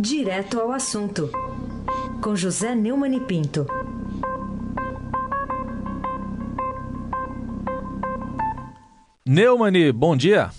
Direto 0.00 0.60
ao 0.60 0.70
assunto, 0.70 1.28
com 2.22 2.36
José 2.36 2.72
Neumann 2.72 3.16
e 3.16 3.20
Pinto. 3.20 3.66
Neumani, 9.26 9.90
bom 9.90 10.16
dia. 10.16 10.50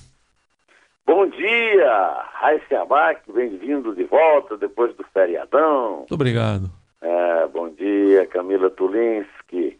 Bom 1.05 1.25
dia, 1.29 2.21
Raíssa 2.33 2.81
Abac, 2.81 3.21
bem-vindo 3.31 3.95
de 3.95 4.03
volta 4.03 4.57
depois 4.57 4.93
do 4.97 5.05
feriadão. 5.05 5.99
Muito 5.99 6.15
obrigado. 6.15 6.69
É, 7.01 7.47
bom 7.47 7.69
dia, 7.69 8.27
Camila 8.27 8.69
Tulinski. 8.69 9.79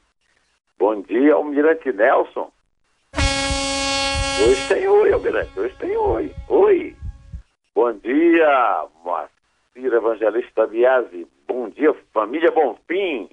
Bom 0.80 1.02
dia, 1.02 1.34
Almirante 1.34 1.92
Nelson. 1.92 2.50
Hoje 4.42 4.68
tem 4.70 4.88
oi, 4.88 5.12
Almirante, 5.12 5.60
hoje 5.60 5.76
tem 5.78 5.98
oi. 5.98 6.34
Oi. 6.48 6.96
Bom 7.76 7.92
dia, 7.92 8.86
Moacir 9.04 9.39
Evangelista 9.88 10.68
Biasi. 10.68 11.26
Bom 11.48 11.70
dia, 11.70 11.96
família 12.14 12.52
Bonfim. 12.52 13.30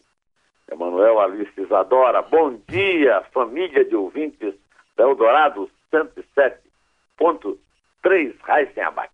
Emanuel 0.71 1.19
Alice 1.21 1.61
Isadora. 1.61 2.23
Bom 2.23 2.59
dia, 2.69 3.23
família 3.33 3.85
de 3.85 3.95
ouvintes 3.95 4.55
da 4.97 5.05
Eldorado 5.05 5.71
107.3 5.93 8.35
Raíssen 8.43 8.83
Abac. 8.83 9.11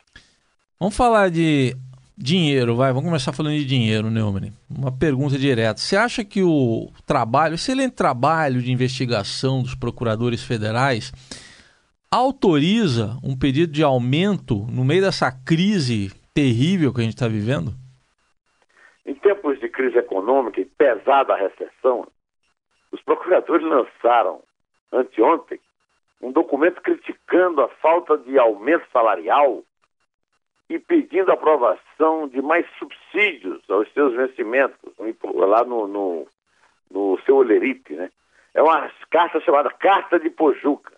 Vamos 0.79 0.97
falar 0.97 1.31
de 1.31 1.77
dinheiro, 2.17 2.77
vai. 2.77 2.93
Vamos 2.93 3.09
começar 3.09 3.33
falando 3.33 3.57
de 3.57 3.65
dinheiro, 3.65 4.11
Neumann. 4.11 4.53
Uma 4.71 4.91
pergunta 4.91 5.39
direta. 5.39 5.79
Você 5.79 5.97
acha 5.97 6.25
que 6.25 6.43
o 6.43 6.91
trabalho, 7.07 7.55
excelente 7.55 7.95
trabalho 7.95 8.63
de 8.63 8.73
investigação 8.73 9.63
dos 9.63 9.75
procuradores 9.75 10.43
federais 10.43 11.13
autoriza 12.11 13.19
um 13.23 13.37
pedido 13.37 13.73
de 13.73 13.83
aumento 13.83 14.67
no 14.71 14.85
meio 14.85 15.03
dessa 15.03 15.33
crise 15.33 16.13
terrível 16.35 16.93
que 16.93 17.01
a 17.01 17.05
gente 17.05 17.15
está 17.15 17.29
vivendo? 17.29 17.73
Em 19.05 19.15
tempos 19.15 19.59
de 19.61 19.69
crise 19.69 19.99
econômica 19.99 20.61
e 20.61 20.65
pesada 20.65 21.35
recessão, 21.35 22.07
os 22.91 23.01
procuradores 23.03 23.67
lançaram, 23.67 24.43
anteontem, 24.93 25.61
um 26.21 26.31
documento 26.31 26.81
criticando 26.81 27.61
a 27.61 27.69
falta 27.69 28.17
de 28.19 28.39
aumento 28.39 28.85
salarial 28.93 29.65
e 30.69 30.79
pedindo 30.79 31.33
aprovação 31.33 32.29
de 32.29 32.41
mais 32.41 32.65
subsídios 32.79 33.63
aos 33.69 33.93
seus 33.93 34.15
vencimentos, 34.15 34.79
lá 35.35 35.65
no, 35.65 35.89
no, 35.89 36.27
no 36.91 37.19
seu 37.25 37.37
olerite, 37.37 37.93
né? 37.95 38.11
É 38.55 38.63
uma 38.63 38.91
carta 39.11 39.41
chamada 39.41 39.71
Carta 39.71 40.21
de 40.21 40.31
Pojuca 40.31 40.93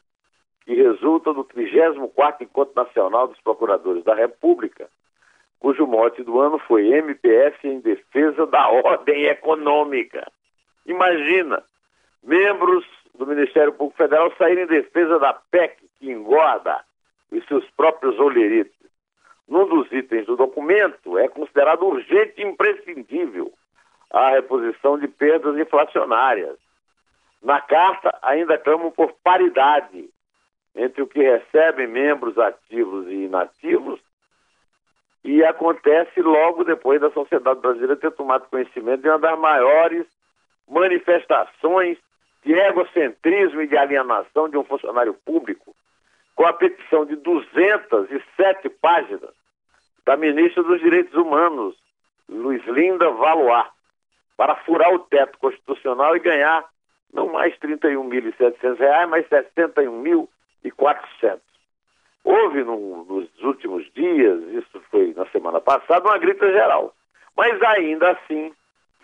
que 0.64 0.74
resulta 0.74 1.32
do 1.32 1.44
34º 1.44 2.40
Encontro 2.40 2.74
Nacional 2.74 3.28
dos 3.28 3.40
Procuradores 3.40 4.02
da 4.02 4.14
República, 4.14 4.88
cujo 5.64 5.86
mote 5.86 6.22
do 6.22 6.38
ano 6.40 6.58
foi 6.58 6.88
MPF 6.88 7.66
em 7.66 7.80
defesa 7.80 8.46
da 8.46 8.68
ordem 8.84 9.24
econômica. 9.24 10.30
Imagina, 10.84 11.62
membros 12.22 12.84
do 13.14 13.26
Ministério 13.26 13.72
Público 13.72 13.96
Federal 13.96 14.30
saírem 14.36 14.64
em 14.64 14.66
defesa 14.66 15.18
da 15.18 15.32
PEC 15.32 15.78
que 15.98 16.10
engorda 16.10 16.84
os 17.32 17.42
seus 17.46 17.64
próprios 17.70 18.18
olheritos. 18.18 18.76
Num 19.48 19.66
dos 19.66 19.90
itens 19.90 20.26
do 20.26 20.36
documento 20.36 21.16
é 21.16 21.28
considerado 21.28 21.86
urgente 21.86 22.42
e 22.42 22.44
imprescindível 22.44 23.50
a 24.10 24.32
reposição 24.32 24.98
de 24.98 25.08
perdas 25.08 25.56
inflacionárias. 25.56 26.58
Na 27.42 27.62
carta, 27.62 28.14
ainda 28.20 28.58
clamam 28.58 28.90
por 28.90 29.14
paridade 29.24 30.10
entre 30.76 31.00
o 31.00 31.06
que 31.06 31.22
recebem 31.22 31.86
membros 31.86 32.36
ativos 32.36 33.06
e 33.06 33.24
inativos, 33.24 33.98
e 35.24 35.42
acontece 35.42 36.20
logo 36.20 36.64
depois 36.64 37.00
da 37.00 37.10
sociedade 37.10 37.60
brasileira 37.60 37.96
ter 37.96 38.12
tomado 38.12 38.48
conhecimento 38.50 39.00
de 39.00 39.08
uma 39.08 39.18
das 39.18 39.38
maiores 39.38 40.06
manifestações 40.68 41.98
de 42.44 42.52
egocentrismo 42.52 43.62
e 43.62 43.66
de 43.66 43.76
alienação 43.76 44.50
de 44.50 44.58
um 44.58 44.64
funcionário 44.64 45.14
público, 45.24 45.74
com 46.34 46.44
a 46.44 46.52
petição 46.52 47.06
de 47.06 47.16
207 47.16 48.68
páginas 48.68 49.32
da 50.04 50.16
ministra 50.16 50.62
dos 50.62 50.78
Direitos 50.80 51.14
Humanos, 51.14 51.74
Luiz 52.28 52.62
Linda 52.66 53.08
Valois, 53.10 53.66
para 54.36 54.56
furar 54.56 54.92
o 54.92 54.98
teto 54.98 55.38
constitucional 55.38 56.16
e 56.16 56.20
ganhar 56.20 56.64
não 57.12 57.28
mais 57.28 57.54
R$ 57.62 57.76
31.700, 57.76 59.06
mas 59.06 59.26
R$ 59.30 59.42
61.000 59.56 60.28
e 60.64 60.70
400. 60.70 61.43
Houve 62.24 62.64
no, 62.64 63.04
nos 63.04 63.28
últimos 63.42 63.84
dias, 63.92 64.42
isso 64.54 64.80
foi 64.90 65.12
na 65.14 65.26
semana 65.26 65.60
passada, 65.60 66.08
uma 66.08 66.16
grita 66.16 66.50
geral. 66.50 66.94
Mas 67.36 67.60
ainda 67.62 68.12
assim, 68.12 68.50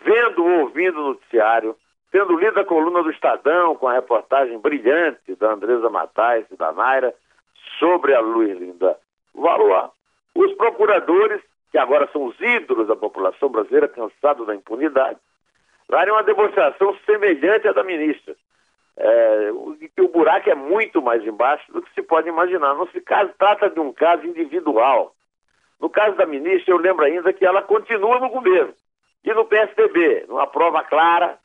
vendo 0.02 0.42
ou 0.42 0.60
ouvindo 0.60 0.98
o 0.98 1.08
noticiário, 1.08 1.76
tendo 2.10 2.38
lido 2.38 2.58
a 2.58 2.64
coluna 2.64 3.02
do 3.02 3.10
Estadão 3.10 3.76
com 3.76 3.86
a 3.86 3.92
reportagem 3.92 4.58
brilhante 4.58 5.34
da 5.36 5.52
Andresa 5.52 5.90
Matais 5.90 6.46
e 6.50 6.56
da 6.56 6.72
Naira 6.72 7.14
sobre 7.78 8.14
a 8.14 8.20
Luiz 8.20 8.58
Linda 8.58 8.96
Valois, 9.34 9.90
os 10.34 10.52
procuradores, 10.54 11.42
que 11.70 11.78
agora 11.78 12.08
são 12.12 12.24
os 12.24 12.40
ídolos 12.40 12.88
da 12.88 12.96
população 12.96 13.50
brasileira, 13.50 13.86
cansados 13.86 14.46
da 14.46 14.54
impunidade, 14.54 15.18
darem 15.88 16.12
uma 16.12 16.22
demonstração 16.22 16.96
semelhante 17.04 17.68
à 17.68 17.72
da 17.72 17.84
ministra 17.84 18.34
é, 19.00 19.50
que 19.94 20.02
o 20.02 20.08
buraco 20.08 20.50
é 20.50 20.54
muito 20.54 21.00
mais 21.00 21.26
embaixo 21.26 21.72
do 21.72 21.80
que 21.80 21.92
se 21.94 22.02
pode 22.02 22.28
imaginar. 22.28 22.74
Não 22.74 22.86
se 22.88 23.00
caso, 23.00 23.32
trata 23.38 23.70
de 23.70 23.80
um 23.80 23.92
caso 23.92 24.26
individual. 24.26 25.14
No 25.80 25.88
caso 25.88 26.16
da 26.16 26.26
ministra, 26.26 26.74
eu 26.74 26.78
lembro 26.78 27.04
ainda 27.04 27.32
que 27.32 27.44
ela 27.44 27.62
continua 27.62 28.20
no 28.20 28.28
governo 28.28 28.74
e 29.24 29.32
no 29.32 29.46
PSDB, 29.46 30.26
numa 30.28 30.46
prova 30.46 30.82
clara 30.84 31.38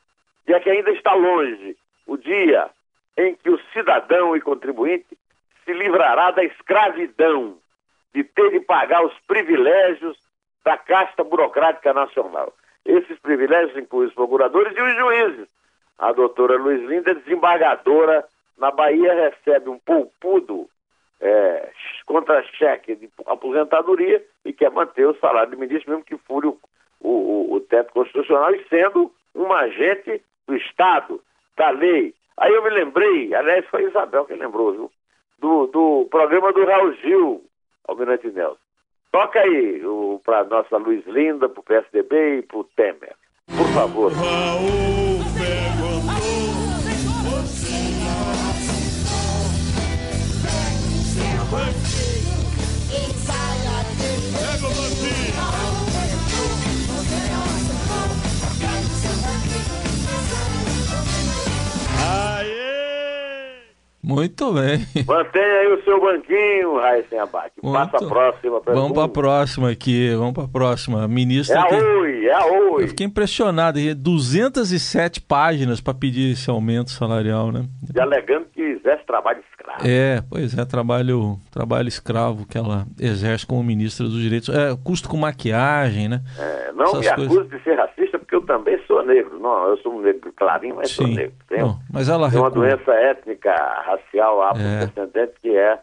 de 0.46 0.58
que 0.60 0.70
ainda 0.70 0.90
está 0.90 1.14
longe 1.14 1.76
o 2.06 2.16
dia 2.16 2.68
em 3.16 3.34
que 3.34 3.48
o 3.48 3.58
cidadão 3.72 4.36
e 4.36 4.40
contribuinte 4.40 5.16
se 5.64 5.72
livrará 5.72 6.30
da 6.30 6.44
escravidão 6.44 7.56
de 8.14 8.22
ter 8.22 8.50
de 8.50 8.60
pagar 8.60 9.04
os 9.04 9.14
privilégios 9.26 10.16
da 10.62 10.76
casta 10.76 11.24
burocrática 11.24 11.92
nacional. 11.94 12.52
Esses 12.84 13.18
privilégios 13.18 13.76
incluem 13.76 14.08
os 14.08 14.14
procuradores 14.14 14.76
e 14.76 14.80
os 14.80 14.96
juízes, 14.96 15.48
a 15.98 16.12
doutora 16.12 16.56
Luiz 16.56 16.82
Linda, 16.82 17.14
desembargadora 17.14 18.24
na 18.58 18.70
Bahia, 18.70 19.14
recebe 19.14 19.68
um 19.68 19.78
poupudo 19.78 20.68
é, 21.20 21.70
contra-cheque 22.04 22.94
de 22.96 23.08
aposentadoria 23.26 24.22
e 24.44 24.52
quer 24.52 24.70
manter 24.70 25.06
o 25.06 25.18
salário 25.18 25.50
de 25.50 25.56
ministro, 25.56 25.90
mesmo 25.90 26.04
que 26.04 26.16
fure 26.18 26.48
o, 26.48 26.58
o, 27.00 27.54
o 27.54 27.60
teto 27.60 27.92
constitucional, 27.92 28.54
e 28.54 28.64
sendo 28.68 29.12
um 29.34 29.52
agente 29.52 30.22
do 30.46 30.56
Estado, 30.56 31.20
da 31.56 31.70
lei. 31.70 32.14
Aí 32.36 32.52
eu 32.52 32.62
me 32.62 32.70
lembrei, 32.70 33.34
aliás, 33.34 33.66
foi 33.66 33.84
Isabel 33.84 34.26
que 34.26 34.34
lembrou, 34.34 34.72
viu? 34.72 34.90
Do, 35.38 35.66
do 35.66 36.08
programa 36.10 36.52
do 36.52 36.64
Raul 36.64 36.92
Gil, 36.94 37.44
Almirante 37.88 38.28
Nelson. 38.28 38.58
Toca 39.12 39.40
aí 39.40 39.82
para 40.24 40.44
nossa 40.44 40.76
Luiz 40.76 41.06
Linda, 41.06 41.48
para 41.48 41.60
o 41.60 41.62
PSDB 41.62 42.38
e 42.38 42.42
para 42.42 42.58
o 42.58 42.64
Temer. 42.64 43.14
Por 43.46 43.66
favor. 43.74 44.12
Raul 44.12 45.05
Muito 64.26 64.52
bem. 64.52 65.04
Mantenha 65.06 65.60
aí 65.60 65.72
o 65.72 65.84
seu 65.84 66.00
banquinho, 66.00 66.76
Raíssen 66.78 67.18
Abac. 67.18 67.52
Passa 67.62 68.04
a 68.04 68.08
próxima. 68.08 68.60
Vamos 68.66 68.92
para 68.92 69.04
a 69.04 69.08
próxima 69.08 69.70
aqui, 69.70 70.12
vamos 70.16 70.34
para 70.34 70.44
a 70.44 70.48
próxima. 70.48 71.06
Ministra. 71.06 71.56
É 71.56 71.60
a. 71.60 71.98
Oi, 72.00 72.26
é 72.26 72.32
a 72.32 72.46
Oi. 72.46 72.84
Eu 72.84 72.88
fiquei 72.88 73.06
impressionado, 73.06 73.78
207 73.94 75.20
páginas 75.20 75.80
para 75.80 75.94
pedir 75.94 76.32
esse 76.32 76.50
aumento 76.50 76.90
salarial, 76.90 77.52
né? 77.52 77.66
E 77.94 78.00
alegando 78.00 78.46
que 78.52 78.60
exerce 78.60 79.04
trabalho 79.06 79.40
escravo. 79.50 79.86
É, 79.86 80.22
pois 80.28 80.56
é, 80.58 80.64
trabalho, 80.64 81.38
trabalho 81.50 81.88
escravo 81.88 82.46
que 82.46 82.58
ela 82.58 82.86
exerce 82.98 83.46
como 83.46 83.62
ministra 83.62 84.06
dos 84.06 84.20
direitos. 84.20 84.48
É, 84.48 84.76
custo 84.82 85.08
com 85.08 85.16
maquiagem, 85.16 86.08
né? 86.08 86.20
É, 86.38 86.72
não 86.72 86.86
Essas 86.86 87.00
me 87.00 87.14
coisas... 87.14 87.36
acuse 87.36 87.48
de 87.48 87.62
ser 87.62 87.74
racista, 87.74 87.95
também 88.46 88.78
sou 88.86 89.04
negro. 89.04 89.38
Não, 89.38 89.68
eu 89.68 89.76
sou 89.78 89.94
um 89.94 90.00
negro 90.00 90.32
clarinho, 90.34 90.76
mas 90.76 90.90
Sim. 90.90 90.94
sou 90.94 91.06
negro. 91.08 91.34
Tem, 91.48 91.60
não, 91.60 91.78
mas 91.92 92.08
ela 92.08 92.30
tem 92.30 92.38
uma 92.38 92.50
doença 92.50 92.92
étnica, 92.92 93.52
racial, 93.84 94.42
afrodescendente, 94.42 95.32
é. 95.34 95.40
que 95.42 95.56
é 95.56 95.78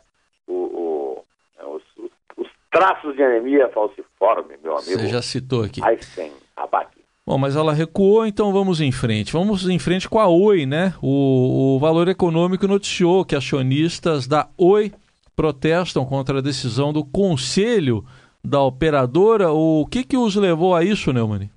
o, 0.48 0.54
o 0.54 1.26
é 1.60 1.66
os, 1.66 1.84
os, 1.98 2.12
os, 2.38 2.48
traços 2.72 3.16
de 3.16 3.24
anemia 3.24 3.70
falciforme, 3.70 4.56
meu 4.64 4.78
amigo. 4.78 5.00
Você 5.00 5.08
já 5.08 5.22
citou 5.22 5.64
aqui. 5.64 5.84
Einstein, 5.84 6.32
abaque. 6.56 7.04
Bom, 7.26 7.38
mas 7.38 7.56
ela 7.56 7.72
recuou, 7.72 8.26
então 8.26 8.52
vamos 8.52 8.82
em 8.82 8.92
frente. 8.92 9.32
Vamos 9.32 9.70
em 9.70 9.80
frente 9.80 10.10
com 10.10 10.20
a 10.20 10.28
Oi, 10.28 10.66
né? 10.66 10.94
O, 11.02 11.76
o 11.76 11.80
Valor 11.80 12.10
Econômico 12.10 12.68
noticiou 12.68 13.24
que 13.24 13.36
acionistas 13.36 14.28
da 14.28 14.50
Oi 14.58 14.92
protestam 15.36 16.06
contra 16.06 16.40
a 16.40 16.42
decisão 16.42 16.92
do 16.92 17.06
Conselho 17.06 18.04
da 18.44 18.62
operadora. 18.62 19.52
O 19.52 19.88
que, 19.90 20.04
que 20.04 20.18
os 20.18 20.36
levou 20.36 20.76
a 20.76 20.84
isso, 20.84 21.14
Neumann? 21.14 21.50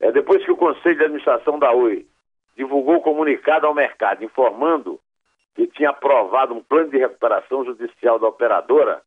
É 0.00 0.12
depois 0.12 0.43
Conselho 0.64 0.96
de 0.96 1.04
Administração 1.04 1.58
da 1.58 1.72
Oi 1.72 2.06
divulgou 2.56 3.02
comunicado 3.02 3.66
ao 3.66 3.74
mercado 3.74 4.24
informando 4.24 4.98
que 5.54 5.66
tinha 5.66 5.90
aprovado 5.90 6.54
um 6.54 6.62
plano 6.62 6.88
de 6.88 6.96
recuperação 6.96 7.66
judicial 7.66 8.18
da 8.18 8.28
operadora, 8.28 9.02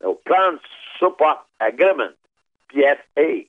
é 0.00 0.08
o 0.08 0.16
Plan 0.16 0.58
Support 0.98 1.42
Agreement, 1.60 2.12
PSA, 2.66 3.46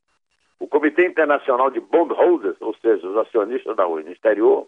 o 0.60 0.68
Comitê 0.68 1.08
Internacional 1.08 1.72
de 1.72 1.80
Bondholders, 1.80 2.58
ou 2.62 2.76
seja, 2.76 3.08
os 3.08 3.18
acionistas 3.18 3.76
da 3.76 3.88
Oi 3.88 4.04
no 4.04 4.12
exterior, 4.12 4.68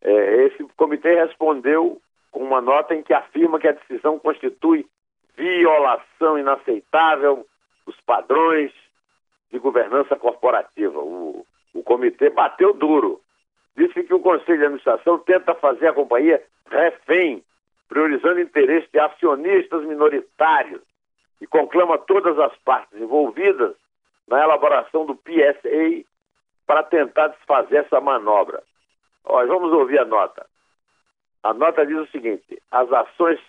é, 0.00 0.44
esse 0.44 0.62
comitê 0.76 1.16
respondeu 1.16 2.00
com 2.30 2.38
uma 2.38 2.60
nota 2.60 2.94
em 2.94 3.02
que 3.02 3.12
afirma 3.12 3.58
que 3.58 3.66
a 3.66 3.72
decisão 3.72 4.16
constitui 4.20 4.86
violação 5.36 6.38
inaceitável 6.38 7.44
dos 7.84 8.00
padrões 8.02 8.70
de 9.50 9.58
governança 9.58 10.14
corporativa. 10.14 11.00
O, 11.00 11.44
o 11.74 11.82
comitê 11.82 12.30
bateu 12.30 12.72
duro. 12.72 13.20
Disse 13.76 14.04
que 14.04 14.14
o 14.14 14.20
Conselho 14.20 14.58
de 14.58 14.64
Administração 14.64 15.18
tenta 15.20 15.54
fazer 15.54 15.88
a 15.88 15.92
companhia 15.92 16.42
refém, 16.70 17.42
priorizando 17.88 18.40
interesses 18.40 18.90
de 18.90 18.98
acionistas 18.98 19.84
minoritários 19.84 20.82
e 21.40 21.46
conclama 21.46 21.98
todas 21.98 22.38
as 22.38 22.54
partes 22.58 23.00
envolvidas 23.00 23.74
na 24.28 24.42
elaboração 24.42 25.04
do 25.06 25.14
PSA 25.16 26.04
para 26.66 26.82
tentar 26.84 27.28
desfazer 27.28 27.84
essa 27.84 28.00
manobra. 28.00 28.62
Olha, 29.24 29.48
vamos 29.48 29.72
ouvir 29.72 29.98
a 29.98 30.04
nota. 30.04 30.46
A 31.42 31.52
nota 31.52 31.84
diz 31.84 31.96
o 31.96 32.06
seguinte: 32.06 32.62
as 32.70 32.90
ações 32.92 33.40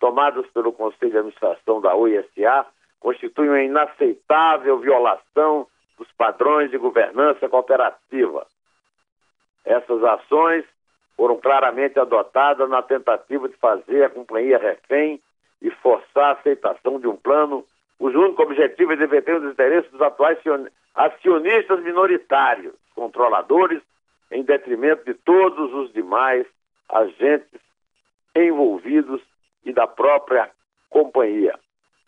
tomadas 0.00 0.46
pelo 0.48 0.72
Conselho 0.72 1.12
de 1.12 1.18
Administração 1.18 1.80
da 1.80 1.94
OISA 1.94 2.66
constituem 2.98 3.48
uma 3.48 3.62
inaceitável 3.62 4.78
violação 4.78 5.66
dos 5.98 6.10
padrões 6.12 6.70
de 6.70 6.78
governança 6.78 7.48
cooperativa. 7.48 8.46
Essas 9.64 10.02
ações 10.02 10.64
foram 11.16 11.36
claramente 11.36 11.98
adotadas 11.98 12.68
na 12.68 12.82
tentativa 12.82 13.48
de 13.48 13.56
fazer 13.56 14.04
a 14.04 14.10
companhia 14.10 14.58
refém 14.58 15.20
e 15.60 15.70
forçar 15.70 16.24
a 16.24 16.32
aceitação 16.32 16.98
de 16.98 17.06
um 17.06 17.16
plano 17.16 17.64
cujo 17.98 18.20
único 18.20 18.42
objetivo 18.42 18.92
é 18.92 18.96
defender 18.96 19.36
os 19.36 19.52
interesses 19.52 19.88
dos 19.92 20.02
atuais 20.02 20.36
acionistas 20.94 21.80
minoritários, 21.84 22.74
controladores, 22.96 23.80
em 24.32 24.42
detrimento 24.42 25.04
de 25.04 25.14
todos 25.14 25.72
os 25.72 25.92
demais 25.92 26.44
agentes 26.88 27.60
envolvidos 28.34 29.22
e 29.64 29.72
da 29.72 29.86
própria 29.86 30.50
companhia. 30.90 31.56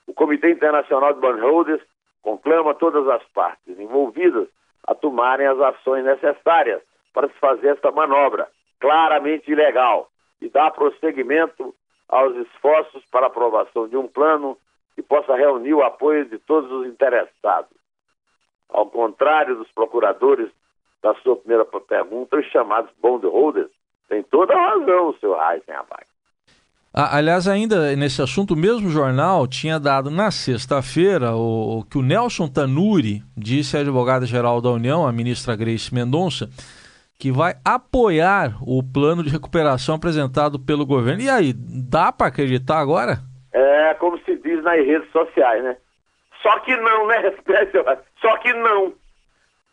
O 0.07 0.13
Comitê 0.13 0.51
Internacional 0.51 1.15
de 1.15 1.21
Bondholders 1.21 1.83
conclama 2.25 2.75
todas 2.75 3.07
as 3.07 3.23
partes 3.35 3.79
envolvidas 3.79 4.49
a 4.87 4.95
tomarem 4.95 5.47
as 5.47 5.61
ações 5.61 6.05
necessárias 6.05 6.83
para 7.13 7.29
se 7.29 7.35
fazer 7.35 7.69
esta 7.69 7.93
manobra, 7.93 8.49
claramente 8.81 9.53
ilegal, 9.53 10.09
e 10.41 10.49
dar 10.49 10.71
prosseguimento 10.73 11.75
aos 12.09 12.35
esforços 12.37 13.05
para 13.11 13.27
aprovação 13.27 13.87
de 13.87 13.97
um 13.97 14.09
plano 14.09 14.59
que 14.95 15.03
possa 15.03 15.37
reunir 15.37 15.75
o 15.75 15.83
apoio 15.83 16.25
de 16.25 16.39
todos 16.39 16.71
os 16.73 16.87
interessados. 16.87 17.77
Ao 18.71 18.87
contrário 18.87 19.57
dos 19.57 19.71
procuradores 19.73 20.51
da 21.03 21.15
sua 21.17 21.37
primeira 21.37 21.65
pergunta, 21.65 22.39
os 22.39 22.47
chamados 22.47 22.91
bondholders 23.01 23.71
tem 24.09 24.23
toda 24.23 24.55
a 24.55 24.71
razão 24.71 25.15
seu 25.21 25.35
Aliás, 26.97 27.49
ainda 27.49 27.97
nesse 27.97 28.23
assunto, 28.23 28.55
o 28.55 28.57
mesmo 28.57 28.89
jornal 28.89 29.49
tinha 29.49 29.81
dado 29.81 30.13
na 30.13 30.31
sexta-feira 30.31 31.35
o, 31.35 31.85
que 31.91 31.99
o 31.99 32.03
Nelson 32.03 32.47
Tanuri 32.47 33.21
disse 33.37 33.77
à 33.77 33.81
advogada-geral 33.81 34.61
da 34.61 34.71
União, 34.71 35.05
a 35.05 35.11
ministra 35.11 35.57
Grace 35.57 35.93
Mendonça, 35.93 36.49
que 37.19 37.33
vai 37.33 37.55
apoiar 37.65 38.57
o 38.63 38.81
plano 38.81 39.25
de 39.25 39.29
recuperação 39.29 39.97
apresentado 39.97 40.57
pelo 40.57 40.87
governo. 40.87 41.21
E 41.21 41.29
aí, 41.29 41.53
dá 41.53 42.13
para 42.13 42.29
acreditar 42.29 42.79
agora? 42.79 43.19
É 43.53 43.95
como 43.95 44.17
se 44.21 44.37
diz 44.37 44.63
nas 44.63 44.77
redes 44.77 45.11
sociais, 45.11 45.65
né? 45.65 45.77
Só 46.43 46.61
que 46.61 46.77
não, 46.77 47.09
né? 47.09 47.35
Só 48.21 48.37
que 48.37 48.53
não. 48.53 48.93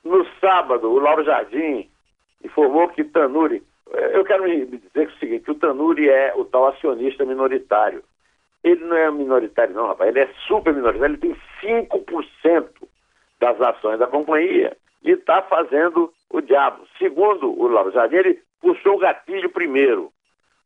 No 0.03 0.25
sábado, 0.39 0.89
o 0.89 0.97
Lauro 0.97 1.23
Jardim 1.23 1.87
informou 2.43 2.89
que 2.89 3.03
Tanuri 3.03 3.61
eu 3.93 4.23
quero 4.23 4.43
me 4.43 4.65
dizer 4.65 4.89
que 4.89 4.99
é 4.99 5.03
o 5.03 5.19
seguinte, 5.19 5.51
o 5.51 5.55
Tanuri 5.55 6.09
é 6.09 6.33
o 6.35 6.45
tal 6.45 6.67
acionista 6.67 7.25
minoritário. 7.25 8.03
Ele 8.63 8.83
não 8.85 8.95
é 8.95 9.09
minoritário 9.11 9.73
não, 9.73 9.87
rapaz, 9.87 10.09
ele 10.09 10.19
é 10.19 10.29
super 10.47 10.73
minoritário, 10.73 11.15
ele 11.15 11.35
tem 11.61 11.87
5% 11.89 12.69
das 13.39 13.59
ações 13.59 13.99
da 13.99 14.07
companhia 14.07 14.77
e 15.03 15.11
está 15.11 15.41
fazendo 15.41 16.11
o 16.29 16.41
diabo. 16.41 16.87
Segundo 16.97 17.51
o 17.59 17.67
Lauro 17.67 17.91
Jardim, 17.91 18.17
ele 18.17 18.41
puxou 18.61 18.95
o 18.95 18.99
gatilho 18.99 19.49
primeiro. 19.49 20.11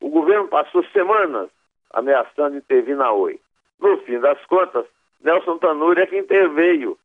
O 0.02 0.10
governo 0.10 0.48
passou 0.48 0.84
semanas 0.86 1.50
ameaçando 1.92 2.58
intervir 2.58 2.96
na 2.96 3.12
Oi. 3.14 3.40
No 3.80 3.98
fim 4.00 4.20
das 4.20 4.44
contas, 4.46 4.86
Nelson 5.22 5.58
Tanuri 5.58 6.02
é 6.02 6.06
que 6.06 6.18
interveio 6.18 6.98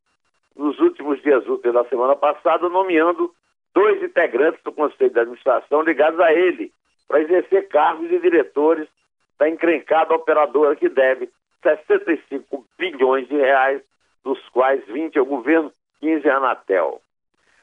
nos 0.56 0.78
últimos 0.81 1.22
dias 1.22 1.46
úteis 1.49 1.72
da 1.72 1.84
semana 1.84 2.17
passada, 2.17 2.69
nomeando 2.69 3.32
dois 3.75 4.02
integrantes 4.02 4.62
do 4.62 4.72
Conselho 4.72 5.11
de 5.11 5.20
Administração 5.20 5.82
ligados 5.82 6.20
a 6.20 6.32
ele, 6.32 6.72
para 7.08 7.20
exercer 7.20 7.69
cargos 7.69 8.08
de 8.08 8.19
diretores 8.20 8.88
da 9.38 9.49
encrencada 9.49 10.14
operadora 10.14 10.76
que 10.76 10.88
deve 10.88 11.28
65 11.62 12.64
bilhões 12.78 13.28
de 13.28 13.37
reais, 13.37 13.82
dos 14.22 14.38
quais 14.50 14.84
20 14.87 15.19
ao 15.19 15.25
governo, 15.25 15.72
15 16.00 16.28
à 16.28 16.37
Anatel. 16.37 17.00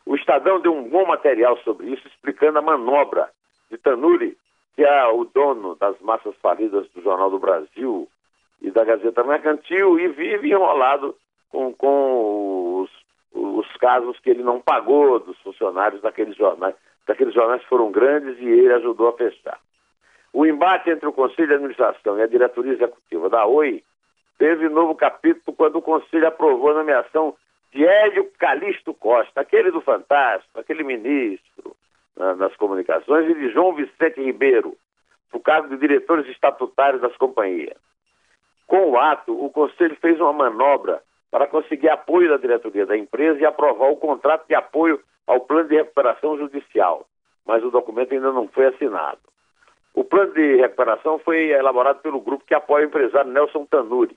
O 0.05 0.15
Estadão 0.15 0.59
deu 0.59 0.73
um 0.73 0.89
bom 0.89 1.05
material 1.05 1.57
sobre 1.59 1.87
isso, 1.87 2.07
explicando 2.07 2.59
a 2.59 2.61
manobra 2.61 3.29
de 3.69 3.77
Tanuri, 3.77 4.37
que 4.75 4.83
é 4.83 5.07
o 5.07 5.25
dono 5.25 5.75
das 5.75 5.99
massas 5.99 6.35
falidas 6.37 6.87
do 6.89 7.01
Jornal 7.01 7.29
do 7.29 7.39
Brasil 7.39 8.07
e 8.61 8.71
da 8.71 8.83
Gazeta 8.83 9.23
Mercantil, 9.23 9.99
e 9.99 10.07
vive 10.09 10.49
enrolado 10.49 11.15
com, 11.49 11.73
com 11.73 12.66
os 13.37 13.67
os 13.67 13.77
casos 13.77 14.19
que 14.19 14.29
ele 14.29 14.43
não 14.43 14.59
pagou 14.59 15.19
dos 15.19 15.37
funcionários 15.39 16.01
daqueles 16.01 16.35
jornais. 16.35 16.75
Daqueles 17.05 17.33
jornais 17.33 17.63
foram 17.63 17.91
grandes 17.91 18.37
e 18.39 18.45
ele 18.45 18.73
ajudou 18.73 19.09
a 19.09 19.13
fechar. 19.13 19.59
O 20.33 20.45
embate 20.45 20.89
entre 20.89 21.07
o 21.07 21.13
Conselho 21.13 21.47
de 21.47 21.53
Administração 21.53 22.17
e 22.17 22.21
a 22.21 22.27
diretoria 22.27 22.73
executiva 22.73 23.29
da 23.29 23.45
Oi 23.45 23.83
teve 24.37 24.69
novo 24.69 24.93
capítulo 24.95 25.55
quando 25.55 25.77
o 25.77 25.81
Conselho 25.81 26.27
aprovou 26.27 26.71
a 26.71 26.75
nomeação 26.75 27.35
de 27.71 27.85
Hélio 27.85 28.29
Calixto 28.37 28.93
Costa, 28.93 29.41
aquele 29.41 29.71
do 29.71 29.81
Fantástico, 29.81 30.59
aquele 30.59 30.83
ministro 30.83 31.75
na, 32.15 32.35
nas 32.35 32.55
comunicações, 32.55 33.29
e 33.29 33.33
de 33.33 33.49
João 33.49 33.73
Vicente 33.73 34.21
Ribeiro, 34.21 34.75
o 35.31 35.39
cargo 35.39 35.69
de 35.69 35.77
diretores 35.77 36.27
estatutários 36.27 37.01
das 37.01 37.15
companhias. 37.17 37.77
Com 38.65 38.91
o 38.91 38.97
ato, 38.97 39.33
o 39.33 39.49
Conselho 39.49 39.95
fez 39.97 40.19
uma 40.19 40.33
manobra 40.33 41.01
para 41.31 41.47
conseguir 41.47 41.89
apoio 41.89 42.29
da 42.29 42.37
diretoria 42.37 42.85
da 42.85 42.97
empresa 42.97 43.39
e 43.39 43.45
aprovar 43.45 43.89
o 43.89 43.97
contrato 43.97 44.47
de 44.47 44.55
apoio 44.55 44.99
ao 45.25 45.41
plano 45.41 45.67
de 45.67 45.75
recuperação 45.75 46.37
judicial, 46.37 47.05
mas 47.45 47.63
o 47.63 47.69
documento 47.69 48.13
ainda 48.13 48.31
não 48.31 48.47
foi 48.47 48.67
assinado. 48.67 49.19
O 49.93 50.03
plano 50.03 50.33
de 50.33 50.55
recuperação 50.57 51.19
foi 51.19 51.49
elaborado 51.49 51.99
pelo 51.99 52.21
grupo 52.21 52.45
que 52.45 52.53
apoia 52.53 52.85
o 52.85 52.87
empresário 52.87 53.31
Nelson 53.31 53.65
Tanuri, 53.65 54.15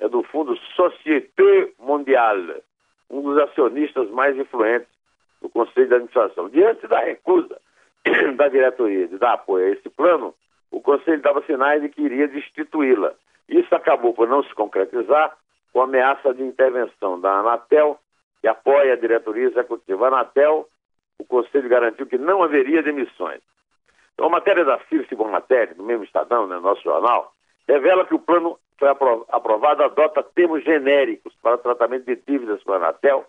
é 0.00 0.08
do 0.08 0.22
fundo 0.24 0.56
Société 0.74 1.72
Mondiale, 1.78 2.62
um 3.08 3.22
dos 3.22 3.38
acionistas 3.38 4.10
mais 4.10 4.36
influentes 4.36 4.88
do 5.40 5.48
Conselho 5.48 5.86
de 5.86 5.94
Administração. 5.94 6.48
Diante 6.48 6.86
da 6.86 7.00
recusa 7.00 7.56
da 8.36 8.48
diretoria 8.48 9.06
de 9.06 9.16
dar 9.18 9.34
apoio 9.34 9.66
a 9.66 9.70
esse 9.70 9.88
plano, 9.90 10.34
o 10.70 10.80
Conselho 10.80 11.22
dava 11.22 11.42
sinais 11.42 11.82
de 11.82 11.88
que 11.88 12.02
iria 12.02 12.26
destituí-la. 12.26 13.12
Isso 13.48 13.72
acabou 13.74 14.12
por 14.14 14.26
não 14.26 14.42
se 14.42 14.52
concretizar 14.54 15.36
com 15.72 15.80
ameaça 15.80 16.34
de 16.34 16.42
intervenção 16.42 17.20
da 17.20 17.40
Anatel, 17.40 17.98
que 18.40 18.48
apoia 18.48 18.92
a 18.92 18.96
diretoria 18.96 19.48
executiva. 19.48 20.04
A 20.04 20.08
Anatel, 20.08 20.68
o 21.18 21.24
Conselho 21.24 21.68
garantiu 21.68 22.06
que 22.06 22.18
não 22.18 22.42
haveria 22.42 22.82
demissões. 22.82 23.40
Então, 24.14 24.26
a 24.26 24.30
matéria 24.30 24.64
da 24.64 24.78
Circe 24.88 25.14
Matéria, 25.16 25.74
do 25.74 25.82
mesmo 25.82 26.04
Estadão, 26.04 26.46
né, 26.46 26.58
nosso 26.58 26.82
jornal, 26.82 27.32
revela 27.66 28.04
que 28.04 28.14
o 28.14 28.18
plano 28.18 28.58
foi 28.78 28.88
aprovado 28.88 29.84
adota 29.84 30.22
termos 30.22 30.64
genéricos 30.64 31.32
para 31.40 31.56
tratamento 31.56 32.04
de 32.04 32.16
dívidas 32.16 32.62
com 32.62 32.72
a 32.72 32.76
Anatel. 32.76 33.24